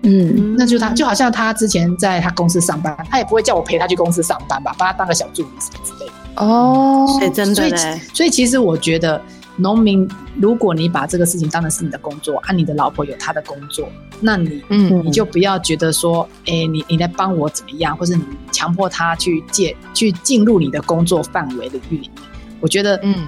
[0.04, 6.14] 嗯，那就他就好像他之前在他公司上班，他也不会叫我陪他去公司上班吧，帮他当个小助理什么之类的。
[6.36, 9.22] 哦，所以真的，所以所以其实我觉得。
[9.58, 10.08] 农民，
[10.40, 13.90] 如果你把这个事情当成是你的工作，啊，你的老婆有她的工作，
[14.22, 22.24] 那你，嗯，你就不要觉得说，哎，你你在帮我怎么样，或者你强迫他去借去进入你的工作范围领域里面。
[22.60, 23.28] 我觉得，嗯，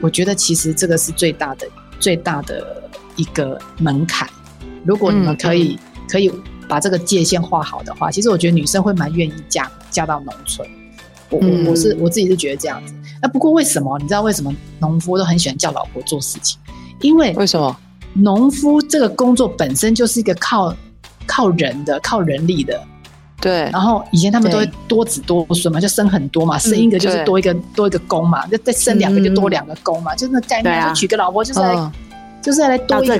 [0.00, 1.66] 我觉得其实这个是最大的
[1.98, 4.28] 最大的一个门槛。
[4.84, 6.30] 如果你们可以可以
[6.68, 10.68] 把这个界限画好的话，其实我觉得女生会蛮愿意嫁嫁到农村。
[11.30, 12.94] 我我我是我自己是觉得这样子。
[13.24, 16.58] 那不过为什么你知道为什么农夫都很喜欢叫老婆做事情？
[17.00, 17.74] 因为为什么
[18.12, 20.76] 农夫这个工作本身就是一个靠
[21.26, 22.78] 靠人的、靠人力的。
[23.40, 23.70] 对。
[23.72, 31.92] 然后以前他们都会多子多孙嘛，就生很多嘛，生一个就是多一个多一个工嘛，就再生两个就多两个工嘛，就那概念，就娶个老婆就是来
[32.42, 33.18] 就是来多一个。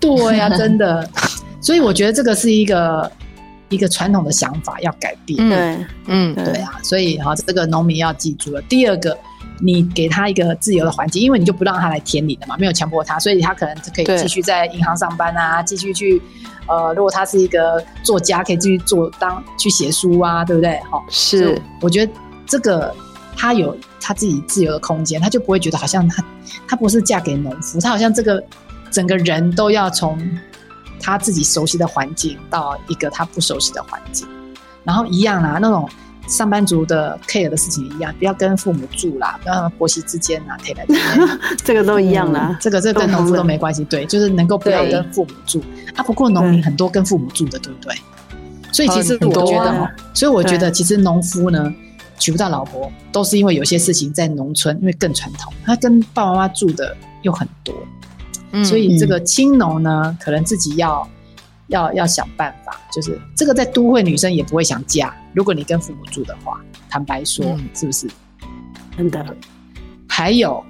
[0.00, 1.08] 对呀，真的。
[1.62, 3.08] 所以我觉得这个是一个。
[3.70, 8.60] 一个传统的想法要改变，对，嗯，对啊，所以哈，这个农民要记住了。
[8.62, 9.16] 第二个，
[9.58, 16.20] 你给他一个自由的环境，因为你就不让他来田里的嘛，没有强迫他，所以他可能可以继续在银行上班啊，继续去，
[16.66, 20.78] 呃，如果他是一个作家，可以继续做当去写书啊，对不对？
[20.90, 22.12] 哈，是，我觉得
[22.46, 22.94] 这个
[23.36, 26.22] 他有他自己自由的空间，他就不会觉得好像他
[26.68, 28.44] 他不是嫁给农夫，他好像这个
[28.90, 30.18] 整个人都要从。
[31.00, 34.26] 他自己熟悉的环境到一个他不熟悉的环境，
[34.82, 35.88] 然后一样啦，那种
[36.26, 40.56] 上班族的 care 的事情一样，不要跟父母住啦，不要婆媳之间啊
[41.64, 45.62] 这个都一样啦，这个这跟农夫都没关系，对，就是能够不要跟父母住
[45.94, 46.02] 啊。
[46.02, 47.94] 不过农民很多跟父母住的，对不对？
[48.72, 51.72] 所以其实我觉得，所以我觉得其实农夫呢
[52.18, 57.74] 娶不到老婆，都是因为有些事情在农村，因为更传统，他跟爸爸妈妈住的又很多。
[58.62, 61.08] 所以这个青农呢，可能自己要
[61.68, 65.14] 要要想办法，就是这个在都会女生也不会想嫁。
[65.32, 68.06] 如果你跟父母住的话，坦白说，是不是？
[68.96, 69.24] 真的。
[70.06, 70.62] 还有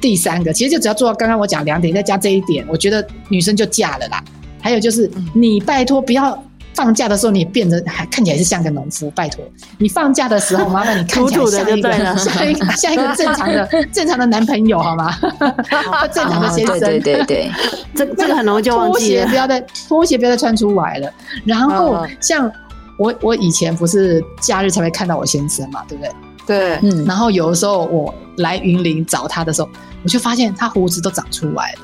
[0.00, 4.22] 第三个，其实就只要做到刚刚我讲两点，再加这一点，我觉得女生就嫁了啦。
[4.60, 6.40] 还有就是，你拜托不要。
[6.74, 9.44] 放假的时候，你变得还看起来是像个农夫，拜托
[9.78, 15.16] 你放假的时候，麻烦你看起来像一个像一个像一个正常的 正常的男朋友好吗？
[16.12, 17.50] 正常的先生，对 对对，
[17.94, 18.92] 这这个很容易就忘记。
[18.92, 21.10] 拖鞋不要再拖鞋不要再穿出来了。
[21.44, 22.50] 然后像
[22.98, 26.12] 我我以前不是假日才会看到我先生嘛，对不对？
[26.46, 27.04] 对，嗯。
[27.04, 29.68] 然后有的时候我来云林找他的时候，
[30.02, 31.80] 我就发现他胡子都长出来了，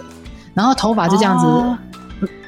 [0.52, 1.46] 然后头发就这样子。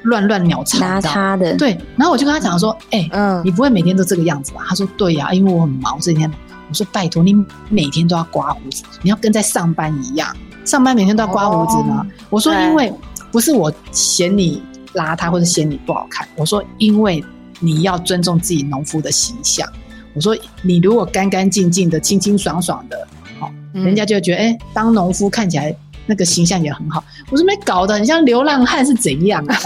[0.03, 4.63] 乱乱鸟巢，他的对，然后我就跟他讲说，哎，嗯，你不会每天都这个样子吧？
[4.69, 6.31] 他说对呀，因为我很忙这几天。
[6.69, 7.35] 我说拜托你
[7.69, 12.07] 每天都要刮胡子，你要跟在上班一样，上班每天都要刮胡子吗？
[12.31, 12.91] 我说因为
[13.31, 14.63] 不是我嫌你
[14.95, 17.23] 邋遢或者嫌你不好看，我说因为
[17.61, 19.69] 你要尊重自己农夫的形象。
[20.15, 23.07] 我说你如果干干净净的、清清爽爽的，
[23.39, 25.75] 好，人家就觉得哎，当农夫看起来。
[26.07, 29.57] 那个形象也很好，我说没搞得很像流浪汉是怎样啊？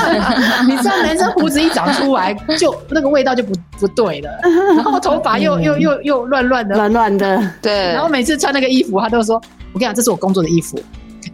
[0.66, 4.30] 你知道男生胡子一长出来，就那个味道就不不对了，
[4.74, 7.92] 然后头发又又又又乱乱的，乱乱的，对。
[7.92, 9.36] 然后每次穿那个衣服，他都说
[9.72, 10.80] ：“我跟你讲，这是我工作的衣服，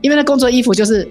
[0.01, 1.09] 因为那工作衣服就是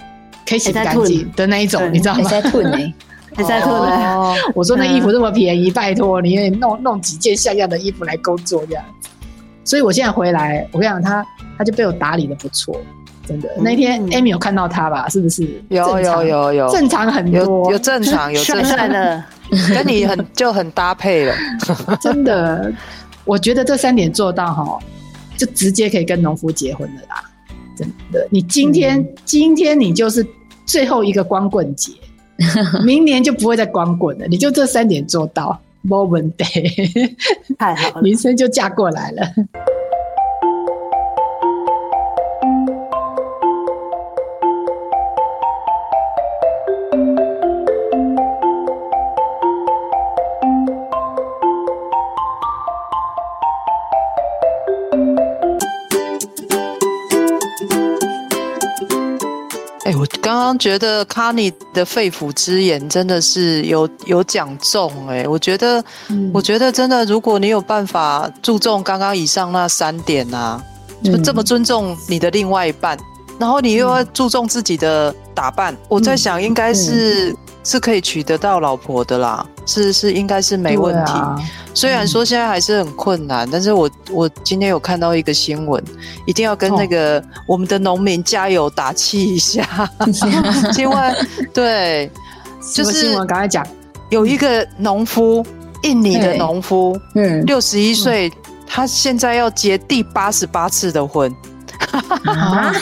[0.48, 2.78] 可以洗干净的那一种，你知道吗？”在吐呢，
[3.34, 4.36] 还在吐呢。
[4.54, 8.84] 我说那衣服这么便宜，拜托你弄弄几件像样的衣服来工作这样。
[9.63, 11.26] 所以我现在回来，我跟你讲，他
[11.58, 12.76] 他就被我打理的不错。
[13.32, 15.08] 真的，那天 Amy 有看到他吧？
[15.08, 15.48] 是不是？
[15.70, 18.89] 有有有有，正常很多，有正常有正常。
[18.89, 19.24] 的，
[19.74, 21.34] 跟你很就很搭配了。
[22.02, 22.72] 真的，
[23.24, 24.80] 我觉得这三点做到哈，
[25.38, 27.24] 就直接可以跟农夫结婚了啦。
[27.78, 30.26] 真的，你今天今天你就是
[30.65, 31.94] 最后一个光棍节，
[32.84, 34.28] 明年就不会再光棍了。
[34.28, 36.34] 你就这三点做到，Moment。
[36.34, 37.15] Day，
[37.58, 39.22] 太好了，女生就嫁过来了。
[60.62, 65.83] 觉得卡尼的肺腑之言真的是有有讲中哎，我觉得，
[66.31, 70.63] 我觉得真的，如果你有办法注重刚刚以上那三点啊，
[71.04, 72.96] 就这么尊重你的另外一半，
[73.40, 77.36] 然后你又要注重自己的打扮，我在想应该是。
[77.64, 81.14] 是可以娶得到老婆的啦，是是应该是没问题。
[81.74, 85.82] 虽然说现在还是很困难，但是我我今天有看到一个新闻，
[86.26, 89.90] 一定要跟那个我们的农民加油打气一下。
[90.78, 90.96] 因为
[91.54, 92.12] 对，
[92.74, 93.66] 就是新闻刚才讲，
[94.10, 95.46] 有一个农夫，
[95.84, 98.32] 印尼的农夫，嗯，六十一岁，
[98.68, 101.34] 他现在要结第八十八次的婚。
[102.25, 102.73] 啊！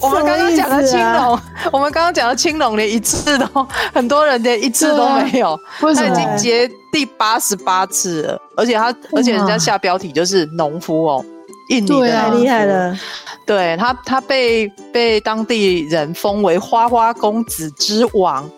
[0.00, 1.40] 我们刚刚讲的青龙，
[1.72, 3.46] 我们刚刚讲的青龙连一次都
[3.92, 11.24] 很多人连一次都没有，他已经结第八十八次了，而且他而且人家下标题就是农夫哦，
[11.68, 12.96] 印尼的太厉害了，
[13.46, 18.48] 对他他被被当地人封为花花公子之王。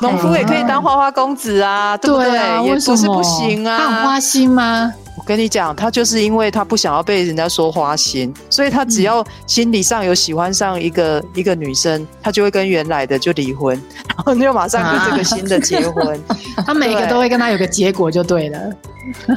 [0.00, 2.64] 农夫也可以当花花公子啊，对不对？
[2.66, 3.76] 也不是不行啊。
[3.76, 4.92] 他很花心吗？
[5.28, 13.78] 我跟你讲，他就是因为他不想要被人家说花心，所以他只要心理上有喜欢上一个一个女生，他就会跟原来的就离婚，
[14.16, 16.18] 然后就马上跟这个新的结婚。
[16.66, 18.58] 他每一个都会跟他有个结果就对了。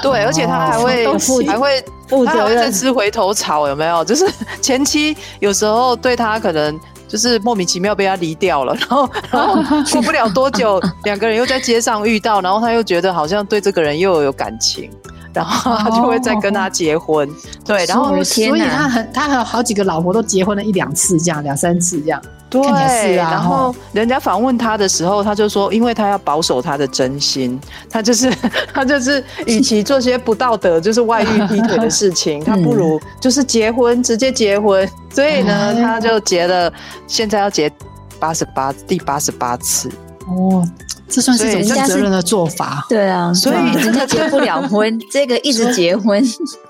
[0.02, 1.06] 对， 而且他还会
[1.46, 4.02] 还会负责任吃回头草，有没有？
[4.06, 4.26] 就是
[4.62, 6.80] 前期有时候对他可能。
[7.06, 9.62] 就是莫名其妙被他离掉了，然后然后
[9.92, 14.90] 过不了多久，两个人又在街上遇到，然后他又觉得好像对这个人又有感情，
[15.34, 17.30] 然后他就会再跟他结婚。
[17.66, 22.22] 对，然后所以他很他还有好几个老婆都结婚了一两次这样，两三次这样。
[22.50, 27.58] 对，然后人家访问他的时候，他就说，因为他要保守他的真心，
[27.90, 28.30] 他就是
[28.74, 34.86] 他就是，与其做些不道德，就是外遇劈腿的事情，他不如就是结婚，直接结婚。
[35.12, 36.70] 所以呢，他就结了，
[37.08, 37.72] 现在要结
[38.20, 39.90] 八十八第八十八次。
[40.28, 40.68] 哦，
[41.10, 42.86] 这算是一种负责任的做法。
[42.90, 46.24] 对啊，所以人家结不了婚， 这个一直结婚。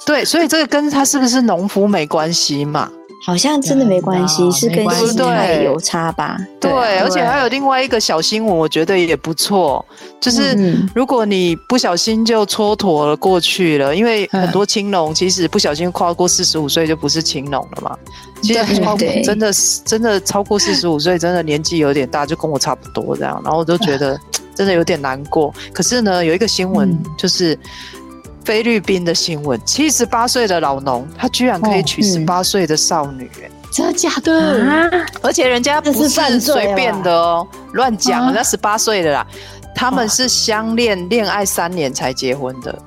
[0.06, 2.90] 对，所以这个跟他是不是农夫没关系嘛？
[3.24, 6.38] 好像真的没关系，是跟心态有差吧？
[6.60, 9.86] 对，而且还有另外一个小新闻，我觉得也不错，
[10.20, 10.58] 就是
[10.96, 17.96] 如果你不小心就蹉跎了过去了，因为很多青龙其实不小心跨过四十五岁就不是青龙了嘛。
[18.42, 24.20] 其实真的是真的超过四十五岁，真的年纪有点大，就跟我差不多这样，然后我就觉得
[24.56, 25.54] 真的有点难过。
[25.72, 27.58] 可是呢，有一个新闻就是。
[28.44, 33.30] 菲律宾的新闻，七十八岁的老农，他居然可以娶十八岁的少女，
[33.72, 35.06] 真的假的？
[35.22, 39.26] 而且人家不是随便的哦，乱讲，人家十八岁的啦，
[39.76, 42.78] 他们是相恋恋爱三年才结婚的，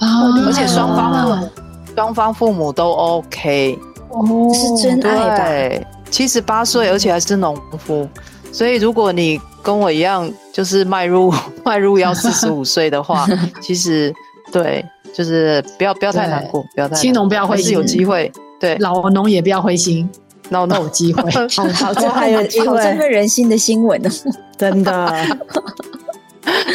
[0.00, 1.50] 而且双方
[1.94, 3.78] 双方父母都 OK，
[4.10, 5.86] 哦，是真爱吧？
[6.10, 7.54] 七十八岁，而且还是农
[7.86, 8.08] 夫，
[8.50, 11.32] 所以如果你跟我一样，就是迈入
[11.64, 13.26] 迈入要四十五岁的话，
[13.60, 14.14] 其实。
[14.62, 18.32] 对，就是不要不要太难过，不要太青农不要灰心，有机会。
[18.58, 20.08] 对，老农也不要灰心，
[20.48, 21.30] 老农有机会。
[21.54, 24.10] 好，好，这还有机会，振奋人心的新闻呢，
[24.56, 25.38] 真的。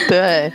[0.08, 0.52] 对，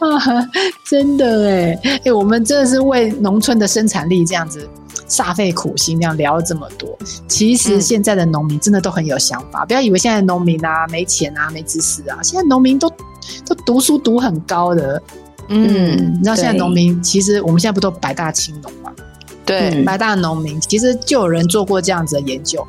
[0.00, 0.48] 啊，
[0.90, 4.68] 真的哎哎，我们真的是为农村的生产力这样子
[5.08, 6.98] 煞费苦心，这样聊了这么多。
[7.28, 12.90] 其实现在的农民真的都很有想法，不要以为现在农民啊没钱啊没知识啊，现在农民都
[13.46, 15.00] 都读书读很高的。
[15.48, 18.92] 嗯，你知道现在农民其实我们现在不都百大青农嘛？
[19.44, 22.66] 对，百大农民其实就有人做过这样子的研究。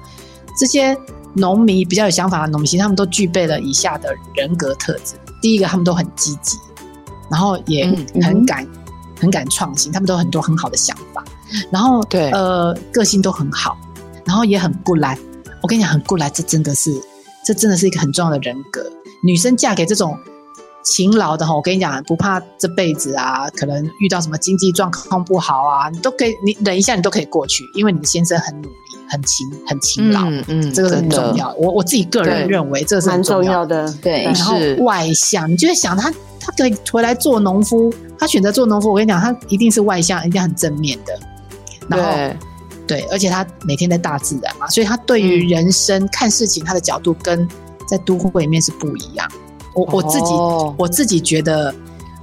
[0.59, 0.97] 这些
[1.33, 6.57] 农民比较有想法的农民，其实他们都具备了以下的人格特质：第一个，他们都很积极，
[7.31, 7.87] 然后也
[8.21, 8.67] 很敢、
[9.19, 11.23] 很敢创新，他们都有很多很好的想法。
[11.71, 13.77] 然后，对，呃，个性都很好，
[14.25, 15.17] 然后也很不来。
[15.61, 16.93] 我跟你讲，很不来，这真的是，
[17.45, 18.85] 这真的是一个很重要的人格。
[19.23, 20.17] 女生嫁给这种。
[20.85, 28.75] 勤劳的哈，我跟你讲，不怕这辈子啊，可能遇到什么经济状况不好啊，你都可以，你忍一下，你都可以过去，因为你的先生很努力、
[29.09, 31.51] 很勤、很勤劳，嗯嗯，这个很重要。
[31.55, 33.91] 我我自己个人认为，这是很重要的。
[34.01, 41.19] 对，然后外向，你就会想他，他可以回来做农夫，他选择做农夫，我跟你讲，他一定是外向，一定很正面的。
[41.87, 42.35] 然后，
[42.85, 47.47] 对，而且他每天在大自然嘛，所以他对于人生看事情，他的角度跟
[47.87, 49.27] 在都会里面是不一样。
[49.75, 50.33] 我我自己
[50.77, 51.73] 我自己觉得，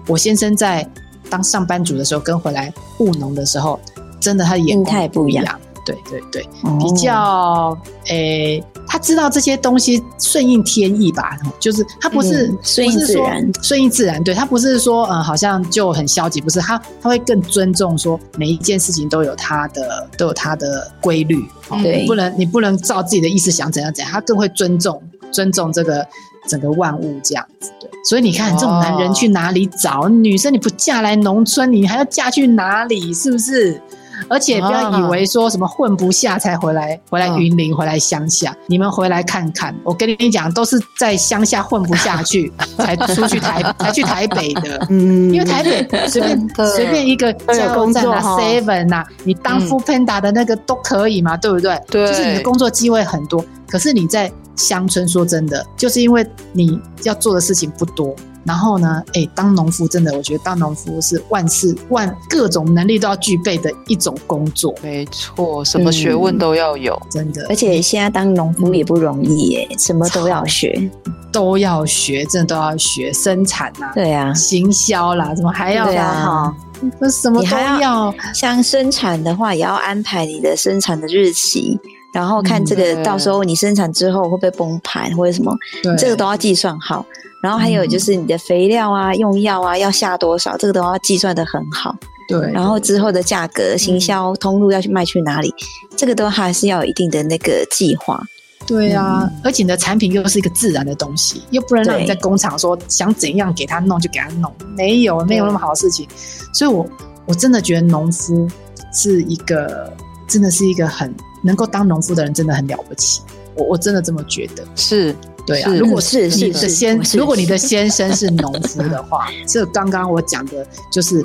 [0.09, 0.89] 我先生在
[1.31, 3.79] 当上班族的时候，跟回来务农的时候，
[4.19, 5.45] 真的他的眼光不一样。
[5.85, 6.49] 对对对，
[6.79, 7.77] 比较
[8.07, 14.23] 诶，他知道这些东西顺应天意吧，就是他不是顺应自然，顺应自然。
[14.23, 21.45] 对他不是说嗯，好像就很消极，不是他他会更尊重说每一件事情都有他的都有他的规律，
[21.83, 26.07] 对，不能你不能照自己的意思想怎样怎样，他更会尊重尊重这个。
[26.49, 30.53] 整个万物这样子，对，所以你看，这种男人去哪里找女生？
[30.53, 33.13] 你不嫁来农村，你还要嫁去哪里？
[33.15, 33.81] 是不是？
[34.29, 38.55] 而且不要以为说什么混不下才回来，回来云林，回来乡下。
[38.67, 44.87] 你们回来看看，我跟你讲，都是在乡下混不下去， 才出去台，才去台北的。
[44.91, 51.81] 嗯，因为台北随便随便一个加油站啊，seven 啊，你当副 panda 的那个都可以嘛，对不对？
[51.91, 53.45] 对，就是你的工作机会很多。
[53.69, 64.75] 可是你在乡村，说真的，就是因为你要做的事情不多，然后呢，哎，当农夫真的，我觉得当农夫是万事万各种能力都要具备的一种工作。
[64.83, 67.47] 没错，什么学问都要有，真的。
[67.49, 70.91] 而且现在当农夫也不容易耶，什么都要学，
[71.33, 76.55] 都要学，真的都要学生产呐，对啊，行销啦，怎么还要哈。
[76.99, 77.49] 那什么都
[77.81, 81.79] 要，像生产的话，也要安排你的生产的日期，
[82.13, 85.57] 然后看这个到时候你生产之后会不会崩盘或者什么，
[85.99, 87.05] 这个都要计算好。
[87.43, 91.97] 然后还有就是你的肥料啊、用药啊要下多少，这个都要计算的很好。
[92.29, 95.53] 对，然后之后的价格、行销通路要去卖去哪里，
[95.97, 98.23] 这个都还是要有一定的那个计划。
[98.65, 106.07] 对啊，而且你的产品又是一个自然的东西，又不能让你在工厂说想怎样给他弄就给他弄，没有没有那么好的事情。
[106.55, 106.87] 所以，我
[107.27, 108.49] 我真的觉得农夫
[108.93, 109.93] 是一个，
[110.29, 113.21] 真的是一个很能够当农夫的人，真的很了不起。
[113.55, 114.65] 我我真的这么觉得。
[114.75, 115.15] 是，
[115.47, 115.75] 对啊。
[115.75, 121.25] 如果是你的先，如果你的先生是农夫的话， 这刚刚我讲的就是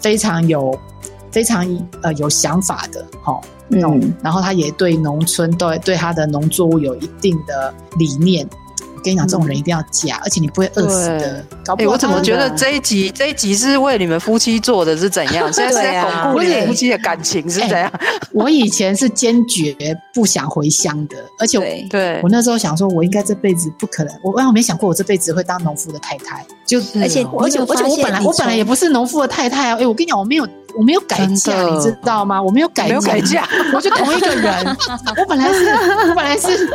[0.00, 0.78] 非常有
[1.30, 1.66] 非常
[2.02, 3.38] 呃有想法的，哈。
[3.70, 8.48] 嗯，然后他也对农村对对他的农作物有一定的理念。
[9.08, 11.44] 我跟你讲，这种人一定要嫁，而且你不会饿死的。
[11.78, 15.50] 哎，我怎么觉得这一集这一集是为你们夫妻做的，是怎样？
[15.52, 17.90] 现在是在巩固你们夫妻的感情是怎样？
[18.32, 19.74] 我以前是坚决
[20.12, 26.44] 不想回乡的，而且对我那时候想说，我应该这辈子不可能，我我没想过我这辈子会当农夫的太太。
[26.66, 29.78] 就而且而且而且我本来我本来也不是农夫的太太啊！
[29.80, 30.46] 哎，我跟你讲，我没有。
[30.76, 32.40] 我没有改嫁，你知道吗？
[32.40, 32.88] 我没有改
[33.22, 34.76] 嫁，我就同一个人。
[35.16, 35.70] 我本来是，
[36.08, 36.68] 我本来是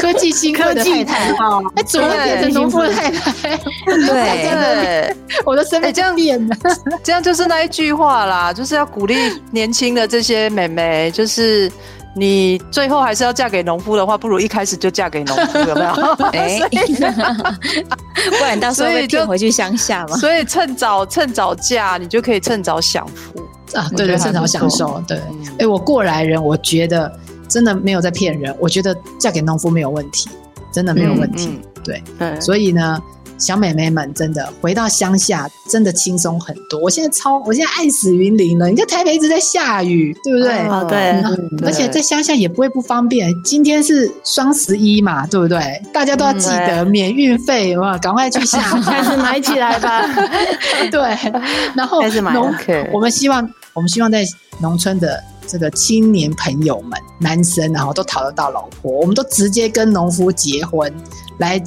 [0.00, 1.32] 科技新科的太太，
[1.74, 3.56] 哎，怎么变成农夫的太太？
[3.86, 6.56] 对，我的身份这样变了。
[7.02, 9.16] 这样就是那一句话啦，就是要鼓励
[9.50, 11.70] 年轻的这些妹妹，就是
[12.14, 15.90] 你最后还是要嫁给农夫的话，不如一开始就嫁给农夫，有没有？
[16.32, 16.60] 哎，
[18.38, 20.16] 不然到时候会就回去乡下嘛。
[20.16, 23.40] 所以趁早趁早嫁，你就可以趁早享福
[23.78, 23.88] 啊！
[23.96, 25.02] 对对，趁早享受。
[25.08, 25.20] 对，
[25.58, 27.10] 哎，我过来人，我觉得
[27.48, 28.54] 真的没有在骗人。
[28.60, 30.28] 我觉得嫁给农夫没有问题，
[30.72, 31.60] 真的没有问题。
[31.82, 32.02] 对，
[32.40, 33.00] 所以呢。
[33.38, 36.78] 小妹妹们，真的回到乡下，真的轻松很多。
[36.80, 38.68] 我现在超，我现在爱死云林了。
[38.68, 40.52] 你看台北一直在下雨，对不对？
[40.52, 41.22] 啊，对。
[41.66, 43.32] 而且在乡下也不会不方便。
[43.42, 45.82] 今天是双十一嘛，对不对？
[45.92, 50.02] 大家都要记得免运费，哇，赶快去下， 开始买起来吧。
[50.90, 51.00] 对，
[51.74, 52.00] 然后
[52.32, 52.54] 农，
[52.92, 54.24] 我们希望，我们希望在
[54.60, 60.92] 农村的这个青年朋友们，男生然后都讨得到老婆，我们都直接跟农夫结婚
[61.38, 61.60] 来。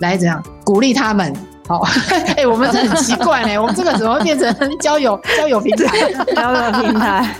[0.00, 1.34] 来，怎样鼓励他们？
[1.68, 1.80] 好，
[2.36, 6.12] 哎，我们这很奇怪呢， 我们这个怎么会变成交友 交友平台？
[6.32, 7.34] 交友平台，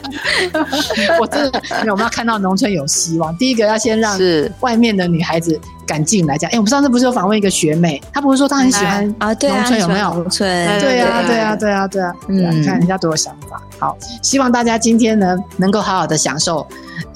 [1.21, 3.37] 我真的，我们要看到农村有希望。
[3.37, 4.19] 第一个要先让
[4.61, 6.51] 外面的女孩子敢进来讲。
[6.51, 9.33] 哎，我们上次不是有访问一个学妹，她不是说她很喜欢啊？
[9.33, 10.13] 对农村有没有？
[10.15, 10.49] 农村，
[10.81, 12.13] 对啊，对啊，对啊，对啊。
[12.27, 13.63] 嗯，看人家多有想法。
[13.79, 16.67] 好，希望大家今天呢能够好好的享受。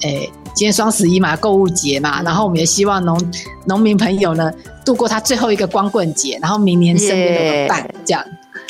[0.03, 3.19] 哎，今天双十一嘛，购物节嘛，然后我们也希望农
[3.65, 4.51] 农民朋友呢。
[4.83, 8.25] 度过他最后一个光棍节，然后明年生日有个伴，这样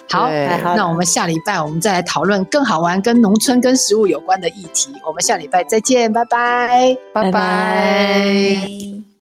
[0.10, 0.30] 好。
[0.76, 4.92] 那我们下礼拜我们再来讨论更好玩、跟农村、跟食物有关的议题。
[5.08, 9.01] 我们下礼拜再见，拜拜，拜拜。